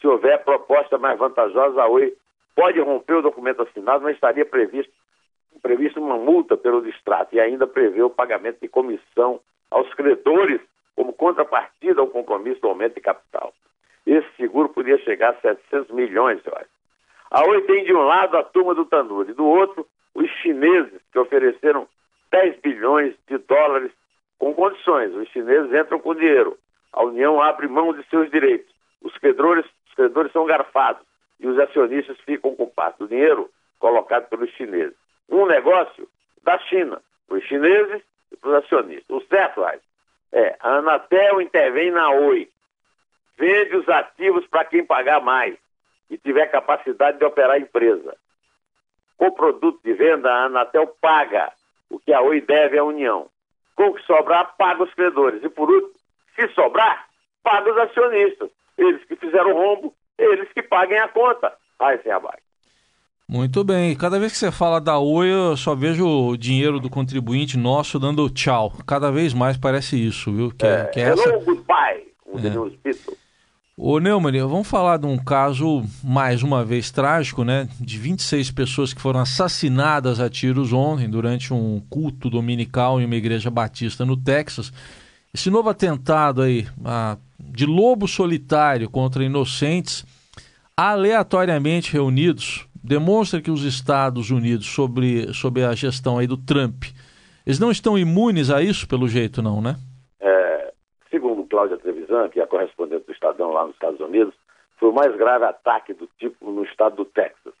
Se 0.00 0.06
houver 0.06 0.44
proposta 0.44 0.98
mais 0.98 1.18
vantajosa, 1.18 1.82
a 1.82 1.88
Oi 1.88 2.14
pode 2.54 2.80
romper 2.80 3.14
o 3.14 3.22
documento 3.22 3.62
assinado, 3.62 4.04
mas 4.04 4.14
estaria 4.14 4.44
previsto, 4.44 4.92
previsto 5.62 6.00
uma 6.00 6.16
multa 6.16 6.56
pelo 6.56 6.82
distrato 6.82 7.34
e 7.34 7.40
ainda 7.40 7.66
prevê 7.66 8.02
o 8.02 8.10
pagamento 8.10 8.60
de 8.60 8.68
comissão 8.68 9.40
aos 9.70 9.92
credores 9.94 10.60
como 11.00 11.14
contrapartida 11.14 11.98
ao 11.98 12.08
compromisso 12.08 12.60
do 12.60 12.68
aumento 12.68 12.96
de 12.96 13.00
capital. 13.00 13.54
Esse 14.06 14.28
seguro 14.36 14.68
podia 14.68 14.98
chegar 14.98 15.30
a 15.30 15.40
700 15.40 15.90
milhões, 15.94 16.42
eu 16.44 16.52
acho. 16.54 16.68
A 17.30 17.42
Oi 17.48 17.62
tem 17.62 17.84
de 17.84 17.94
um 17.94 18.02
lado 18.02 18.36
a 18.36 18.44
turma 18.44 18.74
do 18.74 18.84
Tanuri, 18.84 19.32
do 19.32 19.46
outro 19.46 19.86
os 20.14 20.28
chineses 20.42 21.00
que 21.10 21.18
ofereceram 21.18 21.88
10 22.30 22.60
bilhões 22.60 23.14
de 23.26 23.38
dólares 23.38 23.90
com 24.38 24.52
condições. 24.52 25.14
Os 25.14 25.26
chineses 25.30 25.72
entram 25.72 25.98
com 26.00 26.14
dinheiro, 26.14 26.58
a 26.92 27.02
União 27.02 27.40
abre 27.40 27.66
mão 27.66 27.94
de 27.94 28.06
seus 28.10 28.30
direitos. 28.30 28.70
Os 29.00 29.16
credores, 29.16 29.64
os 29.88 29.94
credores 29.94 30.30
são 30.32 30.44
garfados 30.44 31.02
e 31.38 31.46
os 31.46 31.58
acionistas 31.58 32.20
ficam 32.26 32.54
com 32.54 32.66
parte 32.66 32.98
do 32.98 33.08
dinheiro 33.08 33.48
colocado 33.78 34.28
pelos 34.28 34.50
chineses. 34.50 34.96
Um 35.30 35.46
negócio 35.46 36.06
da 36.44 36.58
China, 36.58 37.00
para 37.26 37.38
os 37.38 37.44
chineses 37.44 38.02
e 38.30 38.36
para 38.36 38.50
os 38.50 38.64
acionistas. 38.64 39.16
O 39.16 39.26
certo, 39.28 39.62
Raiz, 39.62 39.80
é 40.32 40.56
a 40.60 40.76
Anatel 40.76 41.40
intervém 41.40 41.90
na 41.90 42.10
Oi, 42.10 42.48
vende 43.38 43.76
os 43.76 43.88
ativos 43.88 44.46
para 44.46 44.64
quem 44.64 44.84
pagar 44.84 45.20
mais 45.20 45.56
e 46.08 46.18
tiver 46.18 46.46
capacidade 46.46 47.18
de 47.18 47.24
operar 47.24 47.52
a 47.52 47.58
empresa. 47.58 48.16
Com 49.16 49.30
produto 49.32 49.80
de 49.84 49.92
venda, 49.92 50.30
a 50.32 50.44
Anatel 50.44 50.86
paga 51.00 51.52
o 51.88 51.98
que 51.98 52.12
a 52.12 52.20
Oi 52.20 52.40
deve 52.40 52.78
à 52.78 52.84
União. 52.84 53.28
Com 53.74 53.88
o 53.88 53.94
que 53.94 54.02
sobrar, 54.02 54.56
paga 54.56 54.82
os 54.82 54.94
credores. 54.94 55.42
E 55.42 55.48
por 55.48 55.70
último, 55.70 55.94
se 56.34 56.48
sobrar, 56.48 57.08
paga 57.42 57.70
os 57.70 57.78
acionistas. 57.78 58.50
Eles 58.78 59.04
que 59.04 59.16
fizeram 59.16 59.50
o 59.50 59.54
rombo, 59.54 59.94
eles 60.18 60.50
que 60.52 60.62
paguem 60.62 60.98
a 60.98 61.08
conta. 61.08 61.54
Aí 61.78 61.98
sem 61.98 62.12
abaixo. 62.12 62.49
Muito 63.30 63.62
bem. 63.62 63.94
Cada 63.94 64.18
vez 64.18 64.32
que 64.32 64.38
você 64.38 64.50
fala 64.50 64.80
da 64.80 64.98
Oi, 64.98 65.28
eu 65.28 65.56
só 65.56 65.72
vejo 65.72 66.04
o 66.04 66.36
dinheiro 66.36 66.80
do 66.80 66.90
contribuinte 66.90 67.56
nosso 67.56 67.96
dando 67.96 68.28
tchau. 68.28 68.72
Cada 68.84 69.12
vez 69.12 69.32
mais 69.32 69.56
parece 69.56 69.96
isso, 69.96 70.32
viu? 70.32 70.50
Que, 70.50 70.66
é, 70.66 70.84
que 70.86 70.98
é 70.98 71.10
hello, 71.10 71.20
essa... 71.20 71.44
goodbye, 71.44 72.08
o 72.26 72.38
é. 72.40 72.94
Ô 73.76 74.00
Neumann, 74.00 74.36
vamos 74.48 74.66
falar 74.66 74.96
de 74.96 75.06
um 75.06 75.16
caso, 75.16 75.84
mais 76.02 76.42
uma 76.42 76.64
vez, 76.64 76.90
trágico, 76.90 77.44
né? 77.44 77.68
De 77.78 77.98
26 77.98 78.50
pessoas 78.50 78.92
que 78.92 79.00
foram 79.00 79.20
assassinadas 79.20 80.18
a 80.18 80.28
tiros 80.28 80.72
ontem 80.72 81.08
durante 81.08 81.54
um 81.54 81.80
culto 81.88 82.28
dominical 82.28 83.00
em 83.00 83.04
uma 83.04 83.14
igreja 83.14 83.48
batista 83.48 84.04
no 84.04 84.16
Texas. 84.16 84.72
Esse 85.32 85.50
novo 85.50 85.68
atentado 85.68 86.42
aí, 86.42 86.66
de 87.38 87.64
lobo 87.64 88.08
solitário 88.08 88.90
contra 88.90 89.22
inocentes, 89.22 90.04
aleatoriamente 90.76 91.92
reunidos, 91.92 92.66
demonstra 92.82 93.40
que 93.40 93.50
os 93.50 93.64
Estados 93.64 94.30
Unidos, 94.30 94.66
sobre, 94.66 95.32
sobre 95.32 95.64
a 95.64 95.74
gestão 95.74 96.18
aí 96.18 96.26
do 96.26 96.36
Trump, 96.36 96.84
eles 97.46 97.58
não 97.58 97.70
estão 97.70 97.98
imunes 97.98 98.50
a 98.50 98.62
isso, 98.62 98.86
pelo 98.88 99.08
jeito, 99.08 99.42
não, 99.42 99.60
né? 99.60 99.76
Cláudia 101.50 101.76
Trevisan, 101.76 102.28
que 102.30 102.40
é 102.40 102.44
a 102.44 102.46
correspondente 102.46 103.04
do 103.04 103.12
Estadão 103.12 103.50
lá 103.50 103.66
nos 103.66 103.74
Estados 103.74 104.00
Unidos, 104.00 104.32
foi 104.78 104.88
o 104.88 104.94
mais 104.94 105.14
grave 105.16 105.44
ataque 105.44 105.92
do 105.92 106.08
tipo 106.18 106.50
no 106.50 106.64
estado 106.64 106.96
do 106.96 107.04
Texas. 107.04 107.52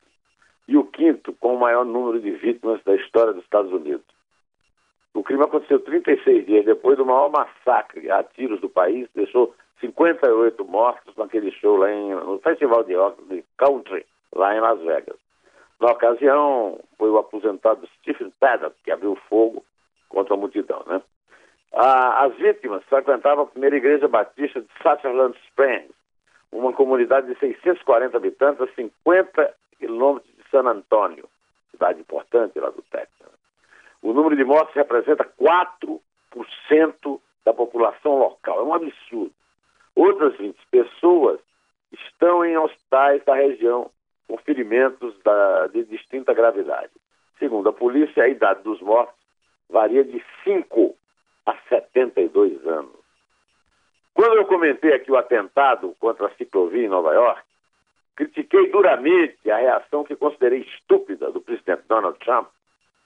E 0.66 0.76
o 0.76 0.84
quinto 0.84 1.34
com 1.34 1.54
o 1.54 1.60
maior 1.60 1.84
número 1.84 2.20
de 2.20 2.30
vítimas 2.30 2.82
da 2.84 2.94
história 2.94 3.34
dos 3.34 3.42
Estados 3.42 3.70
Unidos. 3.70 4.06
O 5.12 5.22
crime 5.22 5.42
aconteceu 5.42 5.80
36 5.80 6.46
dias 6.46 6.64
depois 6.64 6.96
do 6.96 7.04
maior 7.04 7.30
massacre 7.30 8.10
a 8.10 8.22
tiros 8.22 8.60
do 8.60 8.70
país, 8.70 9.08
deixou 9.14 9.54
58 9.80 10.64
mortos 10.64 11.14
naquele 11.16 11.50
show 11.50 11.76
lá 11.76 11.90
em, 11.90 12.14
no 12.14 12.38
Festival 12.38 12.84
de 12.84 12.94
Rock 12.94 13.22
de 13.24 13.44
Country, 13.58 14.06
lá 14.34 14.54
em 14.54 14.60
Las 14.60 14.80
Vegas. 14.80 15.16
Na 15.80 15.92
ocasião, 15.92 16.78
foi 16.98 17.10
o 17.10 17.18
aposentado 17.18 17.88
Stephen 17.98 18.30
Paddock 18.38 18.76
que 18.84 18.90
abriu 18.90 19.16
fogo 19.28 19.64
contra 20.08 20.34
a 20.34 20.36
multidão, 20.36 20.82
né? 20.86 21.00
Ah, 21.72 22.24
as 22.24 22.34
vítimas 22.36 22.84
frequentavam 22.84 23.44
a 23.44 23.46
primeira 23.46 23.76
igreja 23.76 24.08
batista 24.08 24.60
de 24.60 24.68
Sutherland 24.82 25.38
Springs, 25.48 25.94
uma 26.52 26.72
comunidade 26.72 27.28
de 27.28 27.38
640 27.38 28.16
habitantes 28.16 28.60
a 28.60 28.66
50 28.74 29.54
quilômetros 29.78 30.34
de 30.36 30.50
San 30.50 30.66
Antônio, 30.66 31.28
cidade 31.70 32.00
importante 32.00 32.58
lá 32.58 32.70
do 32.70 32.82
Texas. 32.82 33.10
O 34.02 34.12
número 34.12 34.36
de 34.36 34.44
mortes 34.44 34.74
representa 34.74 35.24
4% 35.40 37.20
da 37.44 37.54
população 37.54 38.18
local. 38.18 38.58
É 38.58 38.62
um 38.62 38.74
absurdo. 38.74 39.32
Outras 39.94 40.36
20 40.36 40.56
pessoas 40.70 41.40
estão 41.92 42.44
em 42.44 42.56
hospitais 42.56 43.24
da 43.24 43.34
região 43.34 43.90
com 44.30 44.38
ferimentos 44.38 45.12
da, 45.24 45.66
de 45.66 45.82
distinta 45.84 46.32
gravidade. 46.32 46.92
Segundo 47.40 47.68
a 47.68 47.72
polícia, 47.72 48.22
a 48.22 48.28
idade 48.28 48.62
dos 48.62 48.80
mortos 48.80 49.16
varia 49.68 50.04
de 50.04 50.22
5 50.44 50.96
há 51.46 51.56
72 51.68 52.64
anos. 52.64 52.94
Quando 54.14 54.36
eu 54.36 54.46
comentei 54.46 54.92
aqui 54.92 55.10
o 55.10 55.16
atentado 55.16 55.96
contra 55.98 56.28
a 56.28 56.34
ciclovia 56.36 56.84
em 56.84 56.88
Nova 56.88 57.12
York, 57.12 57.42
critiquei 58.14 58.70
duramente 58.70 59.50
a 59.50 59.56
reação 59.56 60.04
que 60.04 60.14
considerei 60.14 60.60
estúpida 60.60 61.32
do 61.32 61.40
presidente 61.40 61.82
Donald 61.88 62.16
Trump, 62.20 62.46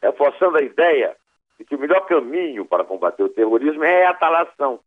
reforçando 0.02 0.59
a 0.59 0.62
ideia 0.62 1.16
de 1.59 1.64
que 1.64 1.75
o 1.75 1.78
melhor 1.78 2.04
caminho 2.04 2.66
para 2.66 2.85
combater 2.85 3.23
o 3.23 3.31
terrorismo 3.31 3.83
é 3.85 4.04
a 4.04 4.12
talação, 4.12 4.78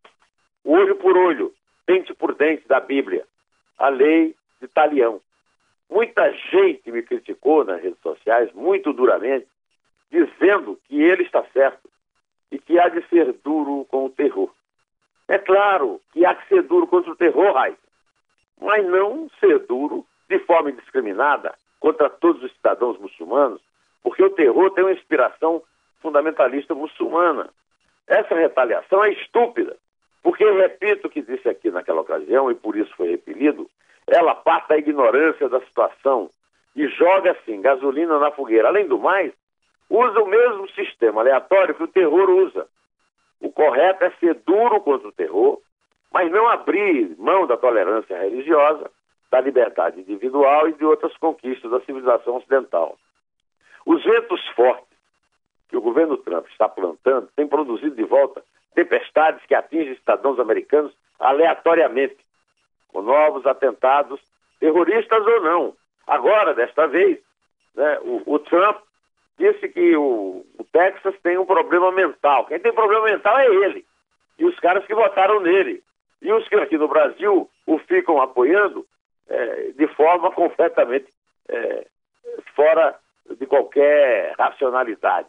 olho 0.64 0.94
por 0.96 1.16
olho, 1.16 1.52
dente 1.84 2.14
por 2.14 2.32
dente 2.34 2.68
da 2.68 2.78
Bíblia, 2.78 3.24
a 3.76 3.88
lei 3.88 4.36
de 4.60 4.68
talião. 4.68 5.20
Muita 5.90 6.30
gente 6.32 6.90
me 6.92 7.02
criticou 7.02 7.64
nas 7.64 7.82
redes 7.82 8.00
sociais, 8.00 8.52
muito 8.52 8.92
duramente, 8.92 9.46
dizendo 10.10 10.78
que 10.86 11.00
ele 11.00 11.22
está 11.22 11.44
certo 11.52 11.88
e 12.50 12.58
que 12.58 12.78
há 12.78 12.88
de 12.88 13.06
ser 13.08 13.32
duro 13.44 13.86
com 13.90 14.06
o 14.06 14.10
terror. 14.10 14.50
É 15.26 15.38
claro 15.38 16.00
que 16.12 16.24
há 16.24 16.34
que 16.34 16.48
ser 16.48 16.62
duro 16.62 16.86
contra 16.86 17.12
o 17.12 17.16
terror, 17.16 17.52
Raíssa, 17.52 17.78
mas 18.60 18.84
não 18.86 19.30
ser 19.40 19.58
duro 19.60 20.06
de 20.28 20.38
forma 20.40 20.70
indiscriminada 20.70 21.54
contra 21.80 22.10
todos 22.10 22.42
os 22.42 22.52
cidadãos 22.52 22.98
muçulmanos, 22.98 23.60
porque 24.02 24.22
o 24.22 24.30
terror 24.30 24.70
tem 24.70 24.84
uma 24.84 24.92
inspiração 24.92 25.62
fundamentalista 26.00 26.74
muçulmana. 26.74 27.50
Essa 28.06 28.34
retaliação 28.34 29.04
é 29.04 29.12
estúpida, 29.12 29.76
porque 30.22 30.44
repito 30.50 31.06
o 31.06 31.10
que 31.10 31.22
disse 31.22 31.48
aqui 31.48 31.70
naquela 31.70 32.00
ocasião, 32.00 32.50
e 32.50 32.54
por 32.54 32.76
isso 32.76 32.94
foi 32.96 33.10
repelido, 33.10 33.68
ela 34.08 34.34
parte 34.34 34.68
da 34.68 34.78
ignorância 34.78 35.48
da 35.48 35.60
situação 35.60 36.30
e 36.74 36.86
joga, 36.88 37.32
assim, 37.32 37.60
gasolina 37.60 38.18
na 38.18 38.30
fogueira. 38.30 38.68
Além 38.68 38.86
do 38.86 38.98
mais, 38.98 39.32
usa 39.90 40.20
o 40.20 40.26
mesmo 40.26 40.68
sistema 40.70 41.20
aleatório 41.20 41.74
que 41.74 41.82
o 41.82 41.88
terror 41.88 42.28
usa. 42.30 42.66
O 43.40 43.50
correto 43.50 44.04
é 44.04 44.10
ser 44.18 44.34
duro 44.46 44.80
contra 44.80 45.08
o 45.08 45.12
terror, 45.12 45.60
mas 46.12 46.30
não 46.30 46.48
abrir 46.48 47.14
mão 47.18 47.46
da 47.46 47.56
tolerância 47.56 48.18
religiosa, 48.18 48.90
da 49.30 49.40
liberdade 49.40 50.00
individual 50.00 50.68
e 50.68 50.72
de 50.72 50.84
outras 50.84 51.16
conquistas 51.18 51.70
da 51.70 51.80
civilização 51.80 52.36
ocidental. 52.36 52.96
Os 53.84 54.02
ventos 54.02 54.46
fortes 54.48 54.88
que 55.68 55.76
o 55.76 55.82
governo 55.82 56.16
Trump 56.16 56.46
está 56.46 56.68
plantando 56.68 57.28
têm 57.36 57.46
produzido 57.46 57.94
de 57.94 58.04
volta 58.04 58.42
tempestades 58.74 59.44
que 59.46 59.54
atingem 59.54 59.96
cidadãos 59.96 60.38
americanos 60.38 60.92
aleatoriamente, 61.18 62.16
com 62.88 63.02
novos 63.02 63.46
atentados, 63.46 64.20
terroristas 64.58 65.26
ou 65.26 65.42
não. 65.42 65.74
Agora, 66.06 66.54
desta 66.54 66.86
vez, 66.86 67.18
né, 67.74 67.98
o, 68.02 68.22
o 68.26 68.38
Trump 68.38 68.78
disse 69.38 69.68
que 69.68 69.96
o, 69.96 70.44
o, 70.58 70.64
Texas 70.72 71.14
tem 71.22 71.38
um 71.38 71.46
problema 71.46 71.92
mental. 71.92 72.46
Quem 72.46 72.58
tem 72.58 72.72
problema 72.72 73.04
mental 73.04 73.38
é 73.38 73.46
ele. 73.46 73.84
E 74.38 74.44
os 74.44 74.58
caras 74.58 74.84
que 74.86 74.94
votaram 74.94 75.40
nele. 75.40 75.82
E 76.20 76.32
os 76.32 76.48
que 76.48 76.56
aqui 76.56 76.76
no 76.76 76.88
Brasil 76.88 77.48
o 77.66 77.78
ficam 77.78 78.20
apoiando 78.20 78.84
é, 79.28 79.70
de 79.76 79.86
forma 79.88 80.32
completamente 80.32 81.06
é, 81.48 81.86
fora 82.56 82.98
de 83.38 83.46
qualquer 83.46 84.34
racionalidade. 84.38 85.28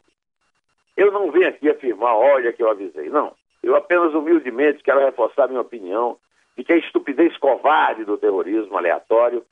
Eu 0.97 1.11
não 1.11 1.31
venho 1.31 1.49
aqui 1.49 1.69
afirmar, 1.69 2.15
olha 2.15 2.51
que 2.51 2.63
eu 2.63 2.69
avisei. 2.69 3.09
Não. 3.09 3.33
Eu 3.61 3.75
apenas 3.75 4.13
humildemente 4.13 4.83
quero 4.83 4.99
reforçar 5.01 5.47
minha 5.47 5.61
opinião 5.61 6.17
de 6.59 6.65
que 6.65 6.73
a 6.73 6.77
estupidez 6.77 7.37
covarde 7.37 8.03
do 8.03 8.17
terrorismo 8.17 8.77
aleatório 8.77 9.45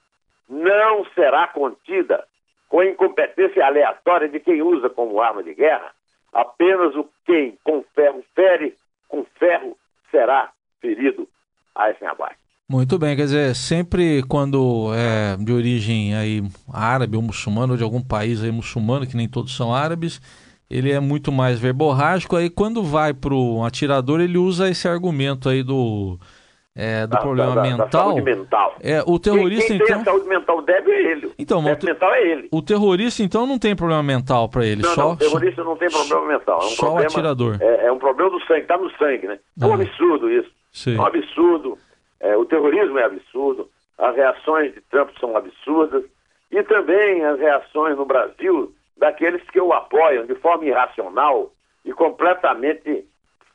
não 0.49 1.05
será 1.15 1.47
contida 1.47 2.25
com 2.67 2.81
a 2.81 2.85
incompetência 2.85 3.65
aleatória 3.65 4.27
de 4.27 4.41
quem 4.41 4.61
usa 4.61 4.89
como 4.89 5.21
arma 5.21 5.41
de 5.41 5.53
guerra, 5.53 5.91
apenas 6.33 6.93
o 6.95 7.07
quem 7.25 7.57
com 7.63 7.81
ferro 7.95 8.21
fere, 8.35 8.75
com 9.07 9.25
ferro 9.39 9.77
será 10.11 10.51
ferido. 10.81 11.25
Aí 11.73 11.95
sem 11.97 12.05
abaixo. 12.09 12.35
Muito 12.69 12.99
bem, 12.99 13.15
quer 13.15 13.23
dizer, 13.23 13.55
sempre 13.55 14.21
quando 14.23 14.91
é 14.93 15.37
de 15.37 15.53
origem 15.53 16.13
aí 16.13 16.43
árabe 16.73 17.15
ou 17.15 17.23
muçulmano, 17.23 17.71
ou 17.71 17.77
de 17.77 17.83
algum 17.85 18.03
país 18.03 18.43
aí 18.43 18.51
muçulmano, 18.51 19.07
que 19.07 19.15
nem 19.15 19.29
todos 19.29 19.55
são 19.55 19.73
árabes, 19.73 20.19
ele 20.69 20.91
é 20.91 20.99
muito 20.99 21.31
mais 21.31 21.57
verborrágico, 21.57 22.35
aí 22.35 22.49
quando 22.49 22.83
vai 22.83 23.13
para 23.13 23.33
o 23.33 23.63
atirador, 23.63 24.19
ele 24.19 24.37
usa 24.37 24.69
esse 24.69 24.89
argumento 24.89 25.47
aí 25.47 25.63
do 25.63 26.19
é, 26.77 27.07
do 27.07 27.11
da, 27.11 27.17
problema 27.17 27.55
da, 27.55 27.61
mental. 27.63 28.15
Da 28.15 28.21
mental. 28.21 28.75
É, 28.81 29.01
o 29.07 29.17
terrorista, 29.17 29.67
quem, 29.67 29.77
quem 29.79 29.85
então. 29.87 29.87
Tem 29.87 29.95
a 29.95 30.05
saúde 30.05 30.29
mental 30.29 30.61
deve 30.61 30.91
é 30.91 31.11
ele. 31.11 31.31
Então, 31.39 31.65
o 31.65 31.75
te... 31.75 31.85
mental 31.87 32.13
é 32.13 32.21
ele. 32.21 32.47
O 32.51 32.61
terrorista, 32.61 33.23
então, 33.23 33.47
não 33.47 33.57
tem 33.57 33.75
problema 33.75 34.03
mental 34.03 34.47
para 34.47 34.63
ele. 34.63 34.83
Não, 34.83 34.93
só, 34.93 35.01
não, 35.01 35.11
o 35.13 35.17
terrorista 35.17 35.63
só... 35.63 35.69
não 35.69 35.75
tem 35.75 35.89
problema 35.89 36.27
mental. 36.27 36.61
É 36.61 36.65
um 36.65 36.69
só 36.69 36.85
problema, 36.85 37.01
o 37.01 37.11
atirador. 37.11 37.57
É, 37.59 37.85
é, 37.87 37.91
um 37.91 37.97
problema 37.97 38.29
do 38.29 38.39
sangue, 38.45 38.61
está 38.61 38.77
no 38.77 38.91
sangue, 38.91 39.27
né? 39.27 39.39
É 39.59 39.65
um 39.65 39.71
ah. 39.71 39.75
absurdo 39.75 40.31
isso. 40.31 40.51
Sim. 40.71 40.95
É 40.95 41.01
um 41.01 41.05
absurdo. 41.05 41.77
É, 42.19 42.37
o 42.37 42.45
terrorismo 42.45 42.99
é 42.99 43.05
absurdo. 43.05 43.67
As 43.97 44.15
reações 44.15 44.73
de 44.75 44.81
Trump 44.81 45.09
são 45.19 45.35
absurdas. 45.35 46.03
E 46.51 46.61
também 46.61 47.25
as 47.25 47.39
reações 47.39 47.97
no 47.97 48.05
Brasil 48.05 48.71
daqueles 48.97 49.41
que 49.49 49.59
o 49.59 49.73
apoiam 49.73 50.27
de 50.27 50.35
forma 50.35 50.65
irracional 50.65 51.51
e 51.83 51.91
completamente 51.91 53.05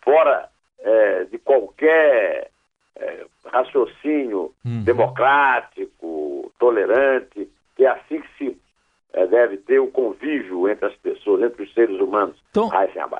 fora 0.04 0.48
é, 0.80 1.24
de 1.24 1.38
qualquer 1.38 2.50
é, 2.96 3.24
raciocínio 3.46 4.52
uhum. 4.64 4.82
democrático, 4.84 6.52
tolerante, 6.58 7.48
que 7.76 7.84
é 7.84 7.88
assim 7.88 8.20
que 8.20 8.28
se 8.38 8.56
é, 9.12 9.26
deve 9.26 9.58
ter 9.58 9.78
o 9.78 9.88
convívio 9.88 10.68
entre 10.68 10.86
as 10.86 10.94
pessoas, 10.96 11.42
entre 11.42 11.62
os 11.62 11.72
seres 11.74 12.00
humanos. 12.00 12.36
Então, 12.50 12.70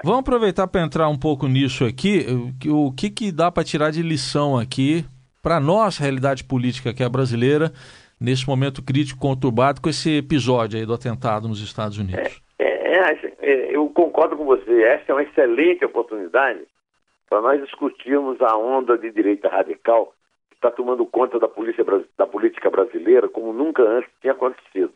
vamos 0.03 0.21
aproveitar 0.21 0.67
para 0.67 0.83
entrar 0.83 1.09
um 1.09 1.19
pouco 1.19 1.47
nisso 1.47 1.85
aqui. 1.85 2.27
O 2.69 2.93
que, 2.93 3.11
que 3.11 3.33
dá 3.33 3.51
para 3.51 3.65
tirar 3.65 3.91
de 3.91 4.03
lição 4.03 4.57
aqui 4.57 5.05
para 5.43 5.61
nossa 5.61 6.03
realidade 6.03 6.45
política, 6.45 6.95
que 6.95 7.03
é 7.03 7.07
a 7.07 7.11
brasileira, 7.11 7.73
nesse 8.21 8.47
momento 8.49 8.83
crítico 8.83 9.21
conturbado 9.21 9.81
com 9.81 9.91
esse 9.91 10.19
episódio 10.19 10.79
aí 10.79 10.87
do 10.87 10.95
atentado 10.95 11.49
nos 11.49 11.61
Estados 11.61 11.99
Unidos? 11.99 12.41
É, 12.59 12.65
é, 12.65 13.11
é, 13.11 13.33
é 13.41 13.77
eu 13.77 13.89
concordo 13.89 14.37
com 14.37 14.45
você. 14.45 14.83
Essa 14.85 15.05
é 15.09 15.13
uma 15.13 15.23
excelente 15.25 15.85
oportunidade 15.85 16.61
para 17.33 17.41
nós 17.41 17.63
discutirmos 17.63 18.39
a 18.43 18.55
onda 18.59 18.99
de 18.99 19.11
direita 19.11 19.49
radical 19.49 20.13
que 20.51 20.57
está 20.57 20.71
tomando 20.71 21.07
conta 21.07 21.39
da, 21.39 21.49
polícia, 21.49 21.83
da 22.19 22.27
política 22.27 22.69
brasileira 22.69 23.27
como 23.27 23.55
nunca 23.55 23.83
antes 23.83 24.11
tinha 24.21 24.35
acontecido. 24.35 24.93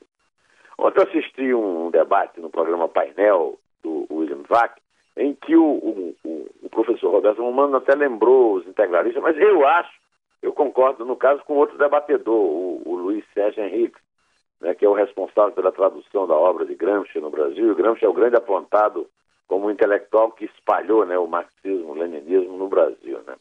Ontem 0.76 1.00
eu 1.00 1.04
assisti 1.04 1.54
um 1.54 1.90
debate 1.90 2.38
no 2.38 2.50
programa 2.50 2.90
Painel 2.90 3.58
do 3.82 4.06
William 4.10 4.42
Vac, 4.46 4.78
em 5.16 5.32
que 5.32 5.56
o, 5.56 5.64
o, 5.64 6.14
o 6.62 6.68
professor 6.68 7.10
Roberto 7.10 7.40
Romano 7.40 7.78
até 7.78 7.94
lembrou 7.94 8.56
os 8.56 8.66
integralistas, 8.66 9.22
mas 9.22 9.38
eu 9.38 9.66
acho, 9.66 9.98
eu 10.42 10.52
concordo 10.52 11.06
no 11.06 11.16
caso 11.16 11.42
com 11.46 11.54
outro 11.54 11.78
debatedor, 11.78 12.34
o, 12.38 12.82
o 12.84 12.96
Luiz 12.96 13.24
Sérgio 13.32 13.64
Henrique, 13.64 13.96
né, 14.60 14.74
que 14.74 14.84
é 14.84 14.88
o 14.90 14.92
responsável 14.92 15.52
pela 15.52 15.72
tradução 15.72 16.26
da 16.26 16.34
obra 16.34 16.66
de 16.66 16.74
Gramsci 16.74 17.18
no 17.18 17.30
Brasil. 17.30 17.74
Gramsci 17.74 18.04
é 18.04 18.08
o 18.10 18.12
grande 18.12 18.36
apontado 18.36 19.06
como 19.46 19.70
intelectual 19.70 20.32
que 20.32 20.46
espalhou 20.46 21.04
né, 21.06 21.18
o 21.18 21.26
marxismo, 21.26 21.92
o 21.92 21.94
leninismo 21.94 22.56
no 22.56 22.68
Brasil. 22.68 23.20
Né? 23.26 23.34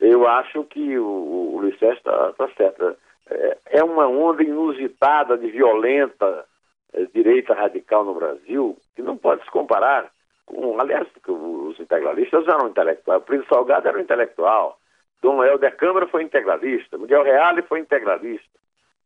Eu 0.00 0.26
acho 0.26 0.64
que 0.64 0.98
o, 0.98 1.06
o 1.54 1.60
Luiz 1.60 1.78
Sérgio 1.78 1.98
está 1.98 2.32
tá 2.32 2.48
certo. 2.56 2.96
É, 3.30 3.58
é 3.66 3.84
uma 3.84 4.06
onda 4.06 4.42
inusitada 4.42 5.36
de 5.36 5.50
violenta 5.50 6.44
é, 6.92 7.04
direita 7.06 7.54
radical 7.54 8.04
no 8.04 8.14
Brasil 8.14 8.76
que 8.94 9.02
não 9.02 9.16
pode 9.16 9.44
se 9.44 9.50
comparar 9.50 10.10
com, 10.46 10.80
aliás, 10.80 11.06
os 11.26 11.78
integralistas 11.78 12.46
eram 12.48 12.68
intelectuais. 12.68 13.20
O 13.20 13.24
Príncipe 13.24 13.54
Salgado 13.54 13.88
era 13.88 13.98
um 13.98 14.00
intelectual. 14.00 14.78
Dom 15.20 15.44
Helder 15.44 15.76
Câmara 15.76 16.06
foi 16.06 16.22
integralista. 16.22 16.96
Miguel 16.96 17.22
Reale 17.22 17.62
foi 17.62 17.80
integralista. 17.80 18.58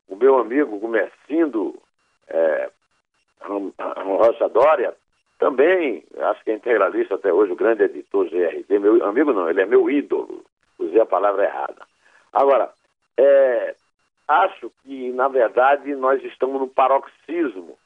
O 0.07 0.15
meu 0.15 0.37
amigo 0.37 0.79
Gomercindo 0.79 1.77
é, 2.29 2.69
Rocha 3.41 4.47
Dória 4.47 4.95
também, 5.43 6.05
acho 6.19 6.41
que 6.45 6.51
é 6.51 6.53
integralista 6.53 7.15
até 7.15 7.33
hoje, 7.33 7.51
o 7.51 7.57
grande 7.57 7.83
editor 7.83 8.29
GRD, 8.29 8.79
meu 8.79 9.05
amigo 9.05 9.33
não, 9.33 9.49
ele 9.49 9.61
é 9.61 9.65
meu 9.65 9.89
ídolo, 9.89 10.41
usei 10.79 11.01
a 11.01 11.05
palavra 11.05 11.43
errada. 11.43 11.85
Agora, 12.31 12.71
é, 13.17 13.75
acho 14.25 14.71
que, 14.81 15.11
na 15.11 15.27
verdade, 15.27 15.93
nós 15.95 16.23
estamos 16.23 16.61
no 16.61 16.67
paroxismo 16.69 17.77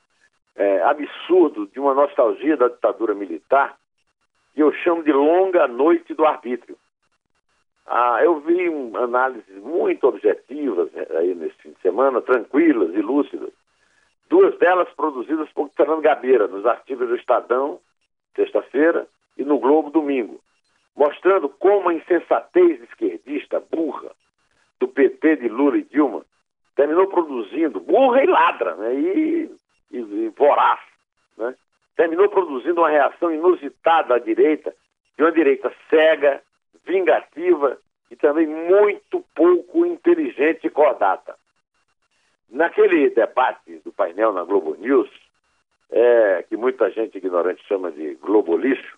é, 0.56 0.84
absurdo 0.84 1.66
de 1.66 1.80
uma 1.80 1.96
nostalgia 1.96 2.56
da 2.56 2.68
ditadura 2.68 3.16
militar 3.16 3.76
que 4.54 4.62
eu 4.62 4.72
chamo 4.72 5.02
de 5.02 5.12
longa 5.12 5.68
noite 5.68 6.14
do 6.14 6.28
arbítrio. 6.28 6.78
Ah, 7.88 8.20
eu 8.22 8.40
vi 8.40 8.70
um, 8.70 8.96
análises 8.98 9.64
muito 9.64 10.08
objetivas 10.08 10.96
é, 10.96 11.18
aí 11.18 11.34
nesse 11.34 11.56
fim 11.56 11.72
de 11.72 11.82
semana, 11.82 12.22
tranquilas 12.22 12.94
e 12.94 13.02
lúcidas. 13.02 13.50
Duas 14.29 14.57
delas 14.57 14.89
produzidas 14.93 15.50
por 15.53 15.69
Fernando 15.69 16.01
Gabeira, 16.01 16.48
nos 16.48 16.65
artigos 16.65 17.07
do 17.07 17.15
Estadão, 17.15 17.79
sexta-feira, 18.36 19.07
e 19.38 19.43
no 19.43 19.60
Globo, 19.60 19.89
domingo, 19.89 20.39
mostrando 20.96 21.48
como 21.48 21.89
a 21.89 21.93
insensatez 21.93 22.81
esquerdista, 22.81 23.60
burra, 23.60 24.12
do 24.79 24.88
PT 24.88 25.38
de 25.38 25.48
Lula 25.48 25.77
e 25.77 25.84
Dilma, 25.84 26.25
terminou 26.75 27.07
produzindo, 27.07 27.79
burra 27.79 28.24
e 28.24 28.27
ladra, 28.27 28.75
né? 28.75 28.94
e, 28.96 29.51
e, 29.92 29.98
e 29.98 30.29
voraz, 30.29 30.79
né? 31.37 31.55
terminou 31.96 32.29
produzindo 32.29 32.81
uma 32.81 32.90
reação 32.90 33.31
inusitada 33.31 34.16
à 34.16 34.20
direita, 34.20 34.74
de 35.18 35.24
uma 35.24 35.31
direita 35.31 35.74
cega, 35.90 36.42
vingativa 36.85 37.77
e 38.09 38.16
também 38.16 38.48
muito 38.48 39.24
pouco 39.35 39.85
inteligente 39.85 40.68
e 40.68 40.70
cordata. 40.70 41.35
Naquele 42.50 43.10
debate 43.10 43.79
do 43.83 43.92
painel 43.92 44.33
na 44.33 44.44
Globo 44.44 44.75
News, 44.75 45.10
é, 45.92 46.44
que 46.48 46.55
muita 46.55 46.90
gente 46.92 47.18
ignorante 47.18 47.64
chama 47.68 47.92
de 47.92 48.16
Globo 48.16 48.57
Lixo, 48.57 48.98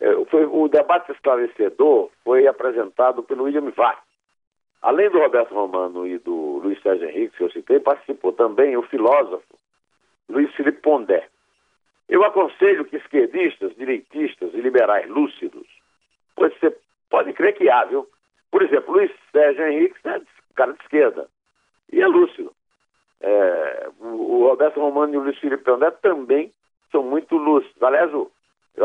é, 0.00 0.24
foi, 0.26 0.46
o 0.46 0.68
debate 0.68 1.12
esclarecedor 1.12 2.10
foi 2.24 2.46
apresentado 2.46 3.22
pelo 3.22 3.44
William 3.44 3.70
Vac, 3.70 3.98
Além 4.80 5.10
do 5.10 5.18
Roberto 5.18 5.52
Romano 5.52 6.06
e 6.06 6.18
do 6.18 6.60
Luiz 6.62 6.80
Sérgio 6.82 7.08
Henrique, 7.08 7.36
que 7.36 7.42
eu 7.42 7.50
citei, 7.50 7.80
participou 7.80 8.32
também 8.32 8.76
o 8.76 8.82
filósofo 8.82 9.58
Luiz 10.28 10.54
Felipe 10.54 10.80
Pondé. 10.80 11.28
Eu 12.08 12.24
aconselho 12.24 12.84
que 12.84 12.96
esquerdistas, 12.96 13.74
direitistas 13.76 14.54
e 14.54 14.60
liberais 14.60 15.08
lúcidos, 15.08 15.66
pois 16.36 16.56
você 16.58 16.76
pode 17.10 17.32
crer 17.32 17.54
que 17.54 17.68
há, 17.68 17.84
viu? 17.84 18.08
Por 18.50 18.62
exemplo, 18.62 18.94
Luiz 18.94 19.10
Sérgio 19.32 19.66
Henrique 19.66 19.96
é 20.04 20.20
cara 20.54 20.72
de 20.72 20.82
esquerda 20.82 21.28
e 21.92 22.00
é 22.00 22.06
lúcido. 22.06 22.52
É, 23.20 23.88
o 24.00 24.46
Roberto 24.46 24.80
Romano 24.80 25.14
e 25.14 25.16
o 25.16 25.22
Luiz 25.22 25.38
Felipe 25.38 25.64
Pondé 25.64 25.90
também 25.90 26.52
são 26.90 27.02
muito 27.02 27.36
lúcidos. 27.36 27.82
Aliás, 27.82 28.12
eu 28.12 28.30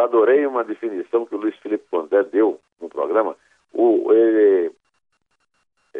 adorei 0.02 0.46
uma 0.46 0.63
definição 0.63 1.26
que 1.26 1.36
o 1.36 1.38
Luiz 1.38 1.56
Felipe 1.58 1.86
Pondé 1.89 2.24
deu 2.24 2.60
no 2.82 2.89
programa. 2.89 3.36
O, 3.72 4.12
ele, 4.12 4.72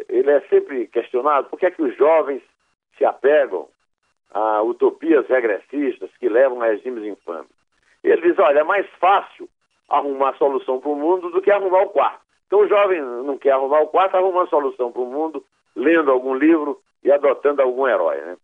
ele 0.08 0.30
é 0.30 0.40
sempre 0.42 0.86
questionado 0.88 1.48
por 1.48 1.58
que 1.58 1.66
é 1.66 1.70
que 1.70 1.82
os 1.82 1.96
jovens 1.96 2.42
se 2.98 3.04
apegam 3.04 3.68
a 4.32 4.62
utopias 4.62 5.26
regressistas 5.28 6.10
que 6.18 6.28
levam 6.28 6.60
a 6.60 6.66
regimes 6.66 7.04
infames. 7.04 7.50
Ele 8.02 8.20
diz, 8.20 8.38
olha, 8.38 8.60
é 8.60 8.64
mais 8.64 8.86
fácil 8.98 9.48
arrumar 9.88 10.36
solução 10.36 10.80
para 10.80 10.90
o 10.90 10.96
mundo 10.96 11.30
do 11.30 11.40
que 11.40 11.50
arrumar 11.50 11.82
o 11.82 11.90
quarto. 11.90 12.20
Então 12.46 12.60
o 12.60 12.68
jovem 12.68 13.00
não 13.00 13.38
quer 13.38 13.52
arrumar 13.52 13.80
o 13.80 13.88
quarto, 13.88 14.16
arruma 14.16 14.40
uma 14.40 14.46
solução 14.46 14.92
para 14.92 15.02
o 15.02 15.06
mundo, 15.06 15.44
lendo 15.74 16.10
algum 16.10 16.34
livro 16.34 16.80
e 17.04 17.12
adotando 17.12 17.62
algum 17.62 17.86
herói. 17.86 18.16
Né? 18.16 18.36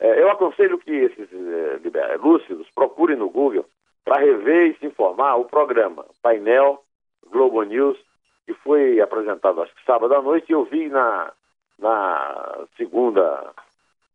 É, 0.00 0.22
eu 0.22 0.30
aconselho 0.30 0.78
que 0.78 0.90
esses 0.90 1.28
é, 1.32 2.16
lúcidos 2.16 2.68
procurem 2.74 3.16
no 3.16 3.30
Google 3.30 3.66
para 4.04 4.20
rever 4.20 4.70
e 4.70 4.78
se 4.78 4.86
informar 4.86 5.36
o 5.36 5.44
programa 5.44 6.04
Painel 6.22 6.82
Globo 7.30 7.62
News 7.62 7.98
que 8.46 8.54
foi 8.54 9.00
apresentado 9.00 9.60
acho 9.60 9.74
que 9.74 9.84
sábado 9.84 10.14
à 10.14 10.22
noite, 10.22 10.48
e 10.48 10.52
eu 10.52 10.64
vi 10.64 10.88
na, 10.88 11.32
na 11.78 12.64
segunda, 12.76 13.52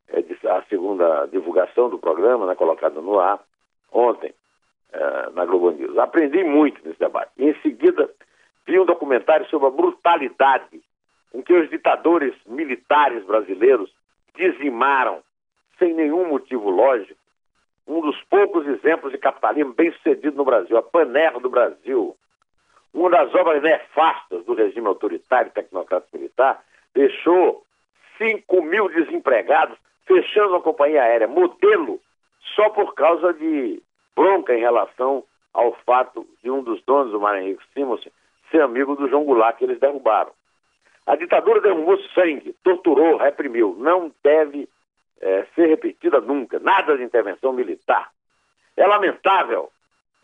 é, 0.08 0.24
a 0.50 0.63
segunda 0.63 1.26
divulgação 1.26 1.89
do 1.89 2.00
programa, 2.00 2.47
né, 2.47 2.56
colocada 2.56 3.02
no 3.02 3.19
ar, 3.19 3.39
ontem, 3.91 4.34
é, 4.93 5.30
na 5.32 5.45
Globo 5.45 5.71
News. 5.71 5.97
Aprendi 5.97 6.43
muito 6.45 6.82
nesse 6.86 6.97
debate. 6.97 7.32
Em 7.38 7.54
seguida, 7.62 8.10
vi 8.65 8.80
um 8.80 8.86
documentário 8.86 9.45
sobre 9.50 9.67
a 9.67 9.71
brutalidade 9.71 10.81
em 11.34 11.41
que 11.41 11.54
os 11.54 11.70
ditadores 11.70 12.34
militares 12.46 13.24
brasileiros 13.26 13.91
dizimaram, 14.36 15.22
sem 15.78 15.94
nenhum 15.94 16.28
motivo 16.28 16.70
lógico, 16.70 17.20
um 17.88 18.02
dos 18.02 18.22
poucos 18.24 18.65
exemplos 18.67 19.12
de 19.12 19.17
capitalismo 19.17 19.74
bem 19.74 19.91
sucedido 19.94 20.38
no 20.38 20.46
Brasil, 20.46 20.78
a 20.78 20.84
Panerra 20.84 21.39
do 21.39 21.50
Brasil, 21.50 22.15
uma 22.94 23.10
das 23.10 23.34
obras 23.34 23.62
nefastas 23.62 24.46
do 24.46 24.54
regime 24.54 24.88
autoritário 24.88 25.52
tecnocrático 25.52 26.17
militar, 26.17 26.63
deixou 26.94 27.63
5 28.17 28.62
mil 28.62 28.89
desempregados, 28.89 29.78
fechando 30.06 30.56
a 30.56 30.62
companhia 30.62 31.04
aérea, 31.04 31.28
modelo, 31.28 32.00
só 32.56 32.70
por 32.70 32.94
causa 32.94 33.34
de 33.34 33.82
bronca 34.15 34.54
em 34.54 34.60
relação 34.60 35.24
ao 35.54 35.74
fato 35.86 36.28
de 36.44 36.52
um 36.52 36.62
dos 36.62 36.82
donos 36.84 37.12
do 37.12 37.20
Mar 37.20 37.41
Henrique 37.41 37.63
Simons 37.74 38.06
ser 38.50 38.62
amigo 38.62 38.96
do 38.96 39.08
João 39.08 39.24
Goulart, 39.24 39.58
que 39.58 39.63
eles 39.63 39.80
derrubaram. 39.80 40.32
A 41.12 41.17
ditadura 41.17 41.60
derrubou 41.60 42.02
sangue, 42.13 42.56
torturou, 42.63 43.17
reprimiu. 43.17 43.76
Não 43.78 44.13
deve 44.24 44.69
é, 45.19 45.45
ser 45.54 45.65
repetida 45.67 46.21
nunca. 46.21 46.58
Nada 46.58 46.95
de 46.95 47.04
intervenção 47.04 47.52
militar. 47.52 48.10
É 48.78 48.88
lamentável 48.88 49.69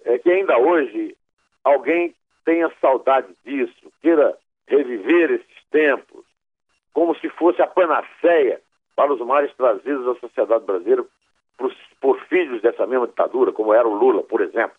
é, 0.05 0.17
que 0.17 0.31
ainda 0.31 0.57
hoje 0.57 1.13
alguém 1.61 2.15
tenha 2.45 2.71
saudade 2.79 3.27
disso, 3.43 3.91
queira 4.01 4.37
reviver 4.65 5.31
esses 5.31 5.63
tempos, 5.69 6.23
como 6.93 7.13
se 7.17 7.27
fosse 7.31 7.61
a 7.61 7.67
panaceia 7.67 8.61
para 8.95 9.11
os 9.11 9.19
males 9.19 9.53
trazidos 9.57 10.07
à 10.07 10.17
sociedade 10.21 10.63
brasileira 10.63 11.03
por, 11.57 11.75
por 11.99 12.17
filhos 12.27 12.61
dessa 12.61 12.87
mesma 12.87 13.07
ditadura, 13.07 13.51
como 13.51 13.73
era 13.73 13.85
o 13.85 13.93
Lula, 13.93 14.23
por 14.23 14.39
exemplo. 14.39 14.77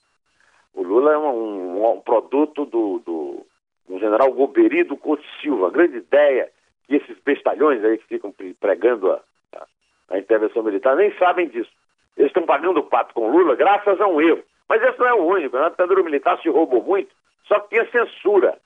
O 0.72 0.82
Lula 0.82 1.12
é 1.12 1.18
um, 1.18 1.28
um, 1.28 1.92
um 1.92 2.00
produto 2.00 2.64
do, 2.64 2.98
do, 3.00 3.46
do 3.88 3.98
general 3.98 4.32
Goberido 4.32 4.96
Couto 4.96 5.24
Silva. 5.40 5.68
A 5.68 5.70
grande 5.70 5.98
ideia 5.98 6.50
que 6.86 6.96
esses 6.96 7.18
bestalhões 7.24 7.84
aí 7.84 7.98
que 7.98 8.06
ficam 8.06 8.34
pregando 8.60 9.12
a, 9.12 9.20
a, 9.56 9.66
a 10.10 10.18
intervenção 10.18 10.62
militar 10.62 10.96
nem 10.96 11.12
sabem 11.18 11.48
disso. 11.48 11.70
Eles 12.16 12.30
estão 12.30 12.44
pagando 12.44 12.80
o 12.80 12.84
pato 12.84 13.14
com 13.14 13.30
Lula 13.30 13.54
graças 13.54 14.00
a 14.00 14.06
um 14.06 14.20
erro. 14.20 14.42
Mas 14.68 14.82
esse 14.82 14.98
não 14.98 15.06
é 15.06 15.14
o 15.14 15.24
único. 15.24 15.56
Na 15.56 15.70
ditadura 15.70 16.02
militar 16.02 16.38
se 16.40 16.48
roubou 16.48 16.82
muito 16.82 17.10
só 17.48 17.58
que 17.60 17.70
tinha 17.70 17.90
censura. 17.90 18.58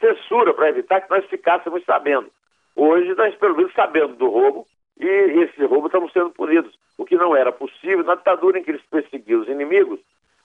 censura 0.00 0.52
para 0.54 0.70
evitar 0.70 1.02
que 1.02 1.10
nós 1.10 1.24
ficássemos 1.26 1.84
sabendo. 1.84 2.30
Hoje 2.74 3.14
nós, 3.14 3.34
pelo 3.36 3.56
menos, 3.56 3.72
sabendo 3.74 4.16
do 4.16 4.28
roubo 4.28 4.66
e 4.98 5.06
esse 5.06 5.64
roubo 5.64 5.86
estamos 5.86 6.12
sendo 6.12 6.30
punidos, 6.30 6.76
o 6.98 7.04
que 7.04 7.16
não 7.16 7.36
era 7.36 7.52
possível 7.52 8.02
na 8.02 8.14
ditadura 8.14 8.58
em 8.58 8.64
que 8.64 8.70
eles 8.70 8.82
perseguiam 8.90 9.42
os 9.42 9.48
inimigos, 9.48 10.00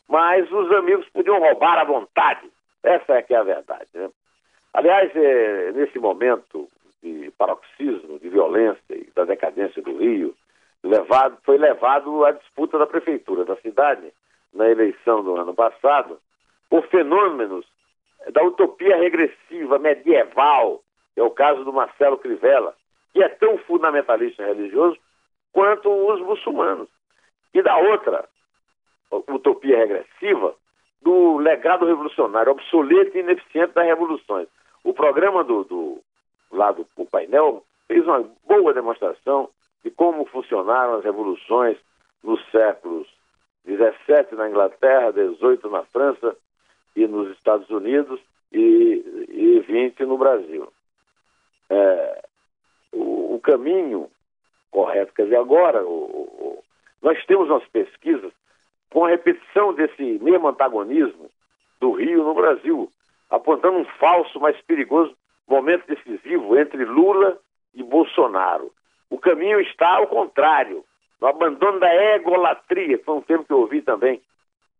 mas 0.08 0.52
os 0.52 0.72
amigos 0.74 1.08
podiam 1.10 1.40
roubar 1.40 1.80
à 1.80 1.86
vontade. 1.86 2.52
Essa 2.84 3.14
é 3.14 3.22
que 3.22 3.34
é 3.34 3.38
a 3.38 3.44
verdade. 3.44 3.90
Né? 3.94 4.10
Aliás, 4.78 5.12
é, 5.16 5.72
nesse 5.72 5.98
momento 5.98 6.68
de 7.02 7.32
paroxismo, 7.32 8.20
de 8.20 8.30
violência 8.30 8.80
e 8.92 9.10
da 9.16 9.26
decadência 9.26 9.82
do 9.82 9.98
Rio, 9.98 10.36
levado, 10.84 11.36
foi 11.44 11.58
levado 11.58 12.24
à 12.24 12.32
disputa 12.32 12.78
da 12.78 12.86
prefeitura 12.86 13.44
da 13.44 13.56
cidade 13.56 14.14
na 14.54 14.70
eleição 14.70 15.24
do 15.24 15.36
ano 15.36 15.52
passado 15.56 16.20
por 16.70 16.86
fenômenos 16.90 17.66
da 18.32 18.44
utopia 18.44 18.98
regressiva 18.98 19.80
medieval, 19.80 20.84
é 21.16 21.24
o 21.24 21.32
caso 21.32 21.64
do 21.64 21.74
Marcelo 21.74 22.20
Crivella, 22.20 22.76
que 23.14 23.24
é 23.24 23.30
tão 23.30 23.58
fundamentalista 23.58 24.46
religioso 24.46 24.96
quanto 25.52 25.90
os 25.90 26.22
muçulmanos. 26.22 26.88
E 27.52 27.64
da 27.64 27.76
outra 27.78 28.30
utopia 29.28 29.80
regressiva, 29.80 30.54
do 31.02 31.38
legado 31.38 31.84
revolucionário, 31.84 32.52
obsoleto 32.52 33.18
e 33.18 33.22
ineficiente 33.22 33.74
das 33.74 33.86
revoluções. 33.86 34.48
O 34.88 34.94
programa 34.94 35.44
do, 35.44 35.66
do 35.66 36.02
lá 36.50 36.72
do, 36.72 36.86
painel 37.12 37.62
fez 37.90 38.08
uma 38.08 38.24
boa 38.48 38.74
demonstração 38.74 39.50
de 39.84 39.92
como 39.92 40.24
funcionaram 40.28 40.94
as 40.94 41.04
revoluções 41.04 41.78
nos 42.24 42.40
séculos 42.52 43.06
17 43.66 44.34
na 44.36 44.50
Inglaterra, 44.50 45.12
18 45.12 45.70
na 45.70 45.84
França 45.84 46.38
e 46.96 47.06
nos 47.06 47.36
Estados 47.36 47.70
Unidos 47.70 48.22
e, 48.54 49.28
e 49.28 49.60
20 49.60 50.06
no 50.06 50.18
Brasil. 50.18 50.72
É, 51.70 52.24
o, 52.94 53.36
o, 53.36 53.40
caminho 53.42 54.10
correto, 54.72 55.14
quer 55.14 55.24
dizer, 55.24 55.36
agora 55.36 55.84
o, 55.84 56.06
o, 56.06 56.64
nós 57.02 57.22
temos 57.26 57.50
umas 57.50 57.68
pesquisas 57.68 58.32
com 58.90 59.04
a 59.04 59.10
repetição 59.10 59.74
desse 59.74 60.02
mesmo 60.02 60.48
antagonismo 60.48 61.30
do 61.78 61.92
Rio 61.92 62.24
no 62.24 62.34
Brasil, 62.34 62.90
apontando 63.30 63.80
um 63.80 63.86
falso, 64.00 64.40
mas 64.40 64.60
perigoso 64.62 65.16
momento 65.48 65.88
decisivo 65.88 66.58
entre 66.58 66.84
Lula 66.84 67.40
e 67.74 67.84
Bolsonaro. 67.84 68.72
O 69.10 69.18
caminho 69.18 69.60
está 69.62 69.96
ao 69.96 70.08
contrário, 70.08 70.84
no 71.22 71.28
abandono 71.28 71.80
da 71.80 71.94
egolatria, 72.16 73.02
foi 73.04 73.16
um 73.16 73.22
termo 73.22 73.46
que 73.46 73.54
eu 73.54 73.60
ouvi 73.60 73.82
também 73.82 74.22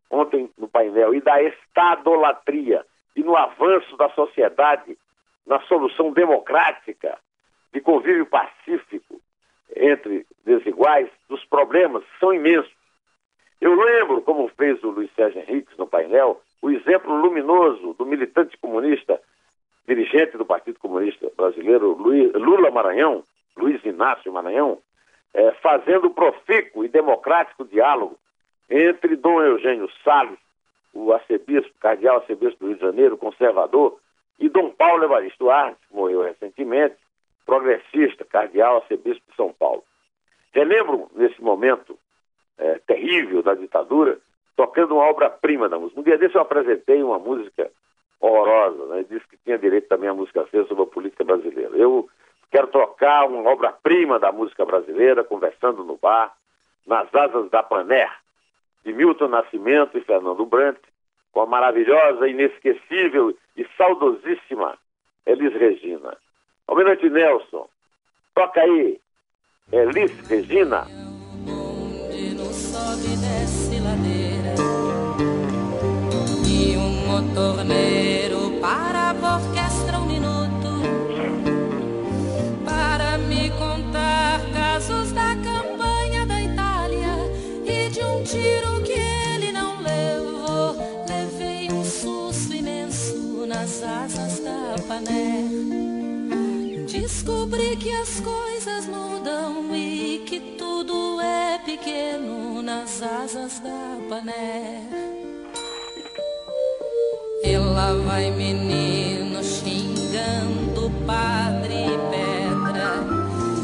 ontem 0.10 0.50
no 0.58 0.68
painel, 0.68 1.14
e 1.14 1.22
da 1.22 1.42
estadolatria, 1.42 2.86
e 3.16 3.24
no 3.24 3.36
avanço 3.36 3.96
da 3.98 4.10
sociedade, 4.10 4.98
na 5.46 5.60
solução 5.62 6.12
democrática 6.12 7.18
de 7.74 7.82
convívio 7.82 8.26
pacífico 8.26 9.22
entre 9.76 10.26
desiguais, 10.46 11.10
dos 11.28 11.44
problemas 11.46 12.04
são 12.20 12.34
imensos. 12.34 12.72
Eu 13.60 13.74
lembro, 13.74 14.22
como 14.22 14.48
fez 14.50 14.82
o 14.84 14.90
Luiz 14.90 15.12
Sérgio 15.14 15.42
Henriques 15.42 15.76
no 15.78 15.88
painel, 15.88 16.42
o 16.62 16.70
exemplo 16.70 17.16
luminoso 17.16 17.94
do 17.94 18.06
militante 18.06 18.58
comunista, 18.58 19.22
dirigente 19.88 20.38
do 20.38 20.46
Partido 20.46 20.80
Comunista 20.80 21.32
Brasileiro, 21.36 21.94
Lula 21.94 22.72
Maranhão, 22.72 23.24
Luiz 23.56 23.84
Inácio 23.86 24.32
Maranhão, 24.32 24.80
é, 25.34 25.52
fazendo 25.62 26.10
profícuo 26.10 26.84
e 26.84 26.88
democrático 26.88 27.66
diálogo 27.66 28.18
entre 28.70 29.16
Dom 29.16 29.42
Eugênio 29.42 29.90
Salles, 30.04 30.40
o 30.94 31.14
arcebispo, 31.14 31.72
cardeal 31.80 32.18
arcebispo 32.18 32.60
do 32.60 32.68
Rio 32.68 32.76
de 32.76 32.82
Janeiro, 32.82 33.18
conservador, 33.18 34.00
e 34.40 34.50
Dom 34.50 34.72
Paulo 34.72 35.04
Evaristo 35.04 35.50
Arnes, 35.50 35.78
que 35.88 35.96
morreu 35.96 36.24
recentemente, 36.24 36.96
progressista, 37.46 38.26
cardeal 38.26 38.78
arcebispo 38.78 39.24
de 39.30 39.36
São 39.36 39.54
Paulo. 39.54 39.84
Relembro, 40.52 41.10
nesse 41.16 41.42
momento 41.42 41.98
é, 42.58 42.80
terrível 42.80 43.42
da 43.42 43.54
ditadura, 43.54 44.20
tocando 44.58 44.96
uma 44.96 45.06
obra-prima 45.06 45.70
da 45.70 45.80
música. 45.80 46.02
Um 46.02 46.04
dia 46.04 46.18
desse 46.18 46.36
eu 46.36 46.42
apresentei 46.42 47.02
uma 47.02 47.18
música 47.18 47.72
horrorosa, 48.20 48.88
né? 48.88 49.06
disse 49.10 49.26
que 49.30 49.38
tinha 49.38 49.58
direito 49.58 49.88
também 49.88 50.10
a 50.10 50.14
música 50.14 50.46
ser 50.52 50.66
sobre 50.68 50.84
a 50.84 50.88
política 50.88 51.24
brasileira. 51.24 51.78
Eu 51.78 52.10
Quero 52.50 52.68
tocar 52.68 53.26
uma 53.28 53.50
obra-prima 53.50 54.20
da 54.20 54.32
música 54.32 54.66
brasileira, 54.66 55.24
conversando 55.24 55.84
no 55.84 55.98
bar, 55.98 56.34
nas 56.86 57.14
asas 57.14 57.50
da 57.50 57.62
Paner, 57.62 58.10
de 58.86 58.94
Milton 58.94 59.28
Nascimento 59.28 59.98
e 59.98 60.02
Fernando 60.02 60.46
Brant, 60.46 60.78
com 61.34 61.42
a 61.42 61.46
maravilhosa, 61.46 62.28
inesquecível 62.28 63.38
e 63.56 63.68
saudosíssima 63.78 64.78
Elis 65.26 65.54
Regina. 65.54 66.18
Almirante 66.68 67.10
Nelson, 67.10 67.68
toca 68.34 68.62
aí, 68.62 69.00
Elis 69.72 70.28
Regina. 70.30 70.86
sobe 72.54 73.14
e 73.14 73.18
desce 73.18 73.80
ladeira 73.82 74.37
e 77.18 77.20
um 77.20 77.24
motorneiro 77.24 78.52
para 78.62 79.10
a 79.10 79.38
orquestra 79.38 80.00
um 80.00 80.08
tiro 88.24 88.82
que 88.84 88.92
ele 88.92 89.52
não 89.52 89.82
levou. 89.82 90.76
Levei 91.08 91.72
um 91.72 91.84
susto 91.84 92.54
imenso 92.54 93.46
nas 93.48 93.82
asas 93.82 94.40
da 94.40 94.76
pané. 94.88 95.44
Descobri 96.88 97.76
que 97.78 97.92
as 97.92 98.20
coisas 98.20 98.86
mudam 98.86 99.76
e 99.76 100.24
que 100.26 100.40
tudo 100.58 101.20
é 101.22 101.60
pequeno 101.60 102.62
nas 102.62 103.02
asas 103.02 103.60
da 103.60 103.98
pané. 104.10 105.07
Lá 107.78 107.94
vai 107.94 108.32
menino 108.32 109.44
xingando 109.44 110.90
padre 111.06 111.76
e 111.76 111.98
pedra. 112.10 113.06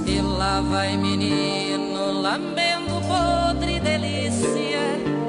E 0.05 0.21
lá 0.37 0.61
vai 0.61 0.95
menino 0.95 2.21
lambendo 2.21 3.01
podre 3.07 3.81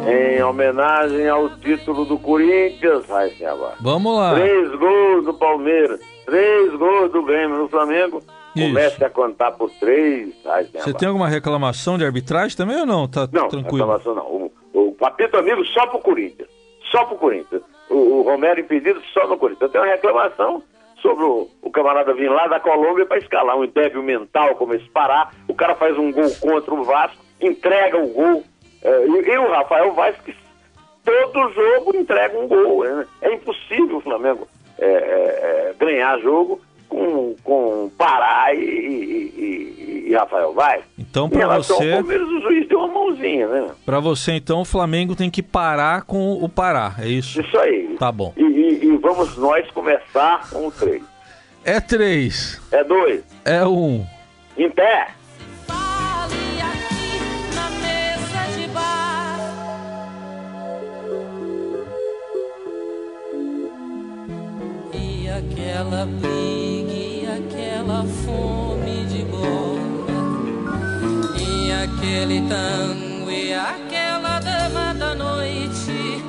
em 0.06 0.42
homenagem 0.42 1.26
ao 1.30 1.48
título 1.60 2.04
do 2.04 2.18
Corinthians, 2.18 3.06
vai 3.06 3.30
se 3.30 3.42
Vamos 3.80 4.14
lá. 4.14 4.34
Três 4.34 4.70
gols 4.74 5.24
do 5.24 5.32
Palmeiras, 5.32 5.98
três 6.26 6.76
gols 6.76 7.10
do 7.10 7.22
Grêmio 7.22 7.56
no 7.56 7.68
Flamengo. 7.70 8.22
Isso. 8.54 8.68
Comece 8.68 9.02
a 9.02 9.08
contar 9.08 9.52
por 9.52 9.70
três. 9.80 10.34
Você 10.74 10.92
tem 10.92 11.08
alguma 11.08 11.26
reclamação 11.26 11.96
de 11.96 12.04
arbitragem 12.04 12.54
também 12.54 12.80
ou 12.80 12.86
não? 12.86 13.08
Tá 13.08 13.26
não, 13.32 13.48
tranquilo. 13.48 13.78
reclamação 13.78 14.14
não. 14.14 14.26
O, 14.26 14.52
o 14.74 14.92
papito 14.92 15.38
amigo 15.38 15.64
só 15.68 15.86
pro 15.86 16.00
Corinthians. 16.00 16.50
Só 16.92 17.06
pro 17.06 17.16
Corinthians. 17.16 17.62
O, 17.90 17.94
o 17.94 18.22
Romero 18.22 18.60
impedido 18.60 19.00
só 19.12 19.26
no 19.26 19.36
Corinthians. 19.36 19.62
Eu 19.62 19.68
tenho 19.68 19.84
uma 19.84 19.90
reclamação 19.90 20.62
sobre 21.00 21.24
o, 21.24 21.50
o 21.60 21.70
camarada 21.70 22.14
vir 22.14 22.30
lá 22.30 22.46
da 22.46 22.58
Colômbia 22.58 23.04
para 23.04 23.18
escalar 23.18 23.58
um 23.58 23.66
débil 23.66 24.02
mental 24.02 24.54
como 24.54 24.74
esse 24.74 24.88
Pará. 24.88 25.30
O 25.46 25.54
cara 25.54 25.74
faz 25.74 25.98
um 25.98 26.10
gol 26.10 26.30
contra 26.40 26.74
o 26.74 26.82
Vasco, 26.82 27.22
entrega 27.40 27.98
o 27.98 28.08
gol 28.08 28.44
é, 28.82 29.06
e, 29.06 29.30
e, 29.30 29.38
o 29.38 29.50
Rafael 29.50 29.92
Vaz, 29.92 30.16
que 30.20 30.34
todo 31.04 31.52
jogo 31.52 31.96
entrega 31.96 32.38
um 32.38 32.48
gol. 32.48 32.84
É, 32.86 33.06
é 33.22 33.34
impossível 33.34 33.98
o 33.98 34.00
Flamengo 34.00 34.48
é, 34.78 34.86
é, 34.86 35.70
é 35.70 35.74
ganhar 35.78 36.18
jogo 36.20 36.60
com, 36.88 37.34
com 37.42 37.90
Pará 37.96 38.54
e, 38.54 38.58
e, 38.58 40.04
e 40.08 40.14
Rafael 40.14 40.52
Vaz. 40.52 40.82
Então, 40.98 41.28
para 41.28 41.58
você. 41.58 41.72
Ao 41.72 42.02
Palmeiras, 42.02 42.28
o 42.28 42.40
juiz 42.40 42.68
deu 42.68 42.78
uma 42.78 42.88
mãozinha, 42.88 43.48
né? 43.48 43.70
Para 43.84 44.00
você, 44.00 44.32
então, 44.32 44.60
o 44.60 44.64
Flamengo 44.64 45.14
tem 45.14 45.30
que 45.30 45.42
parar 45.42 46.02
com 46.02 46.32
o 46.32 46.48
Pará, 46.48 46.94
é 46.98 47.08
isso? 47.08 47.40
Isso 47.40 47.58
aí. 47.58 47.96
Tá 47.98 48.10
bom. 48.10 48.32
E, 48.36 48.98
vamos 49.00 49.36
nós 49.36 49.70
começar 49.70 50.48
com 50.50 50.66
o 50.66 50.70
3. 50.70 51.02
É 51.64 51.80
3. 51.80 52.60
É 52.72 52.84
2. 52.84 53.24
É 53.44 53.64
1. 53.64 53.68
Um. 53.68 54.06
Em 54.56 54.70
pé. 54.70 55.08
aquela 65.36 66.06
briga 66.06 66.43
aquele 72.14 72.40
tango 72.42 73.28
e 73.28 73.52
aquela 73.52 74.38
dama 74.38 74.94
da 74.94 75.14
noite. 75.16 76.22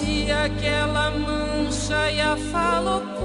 E 0.00 0.30
aquela 0.32 1.10
mancha 1.10 2.10
e 2.10 2.20
a 2.20 2.34
fala 2.50 2.96
oculta 2.96 3.21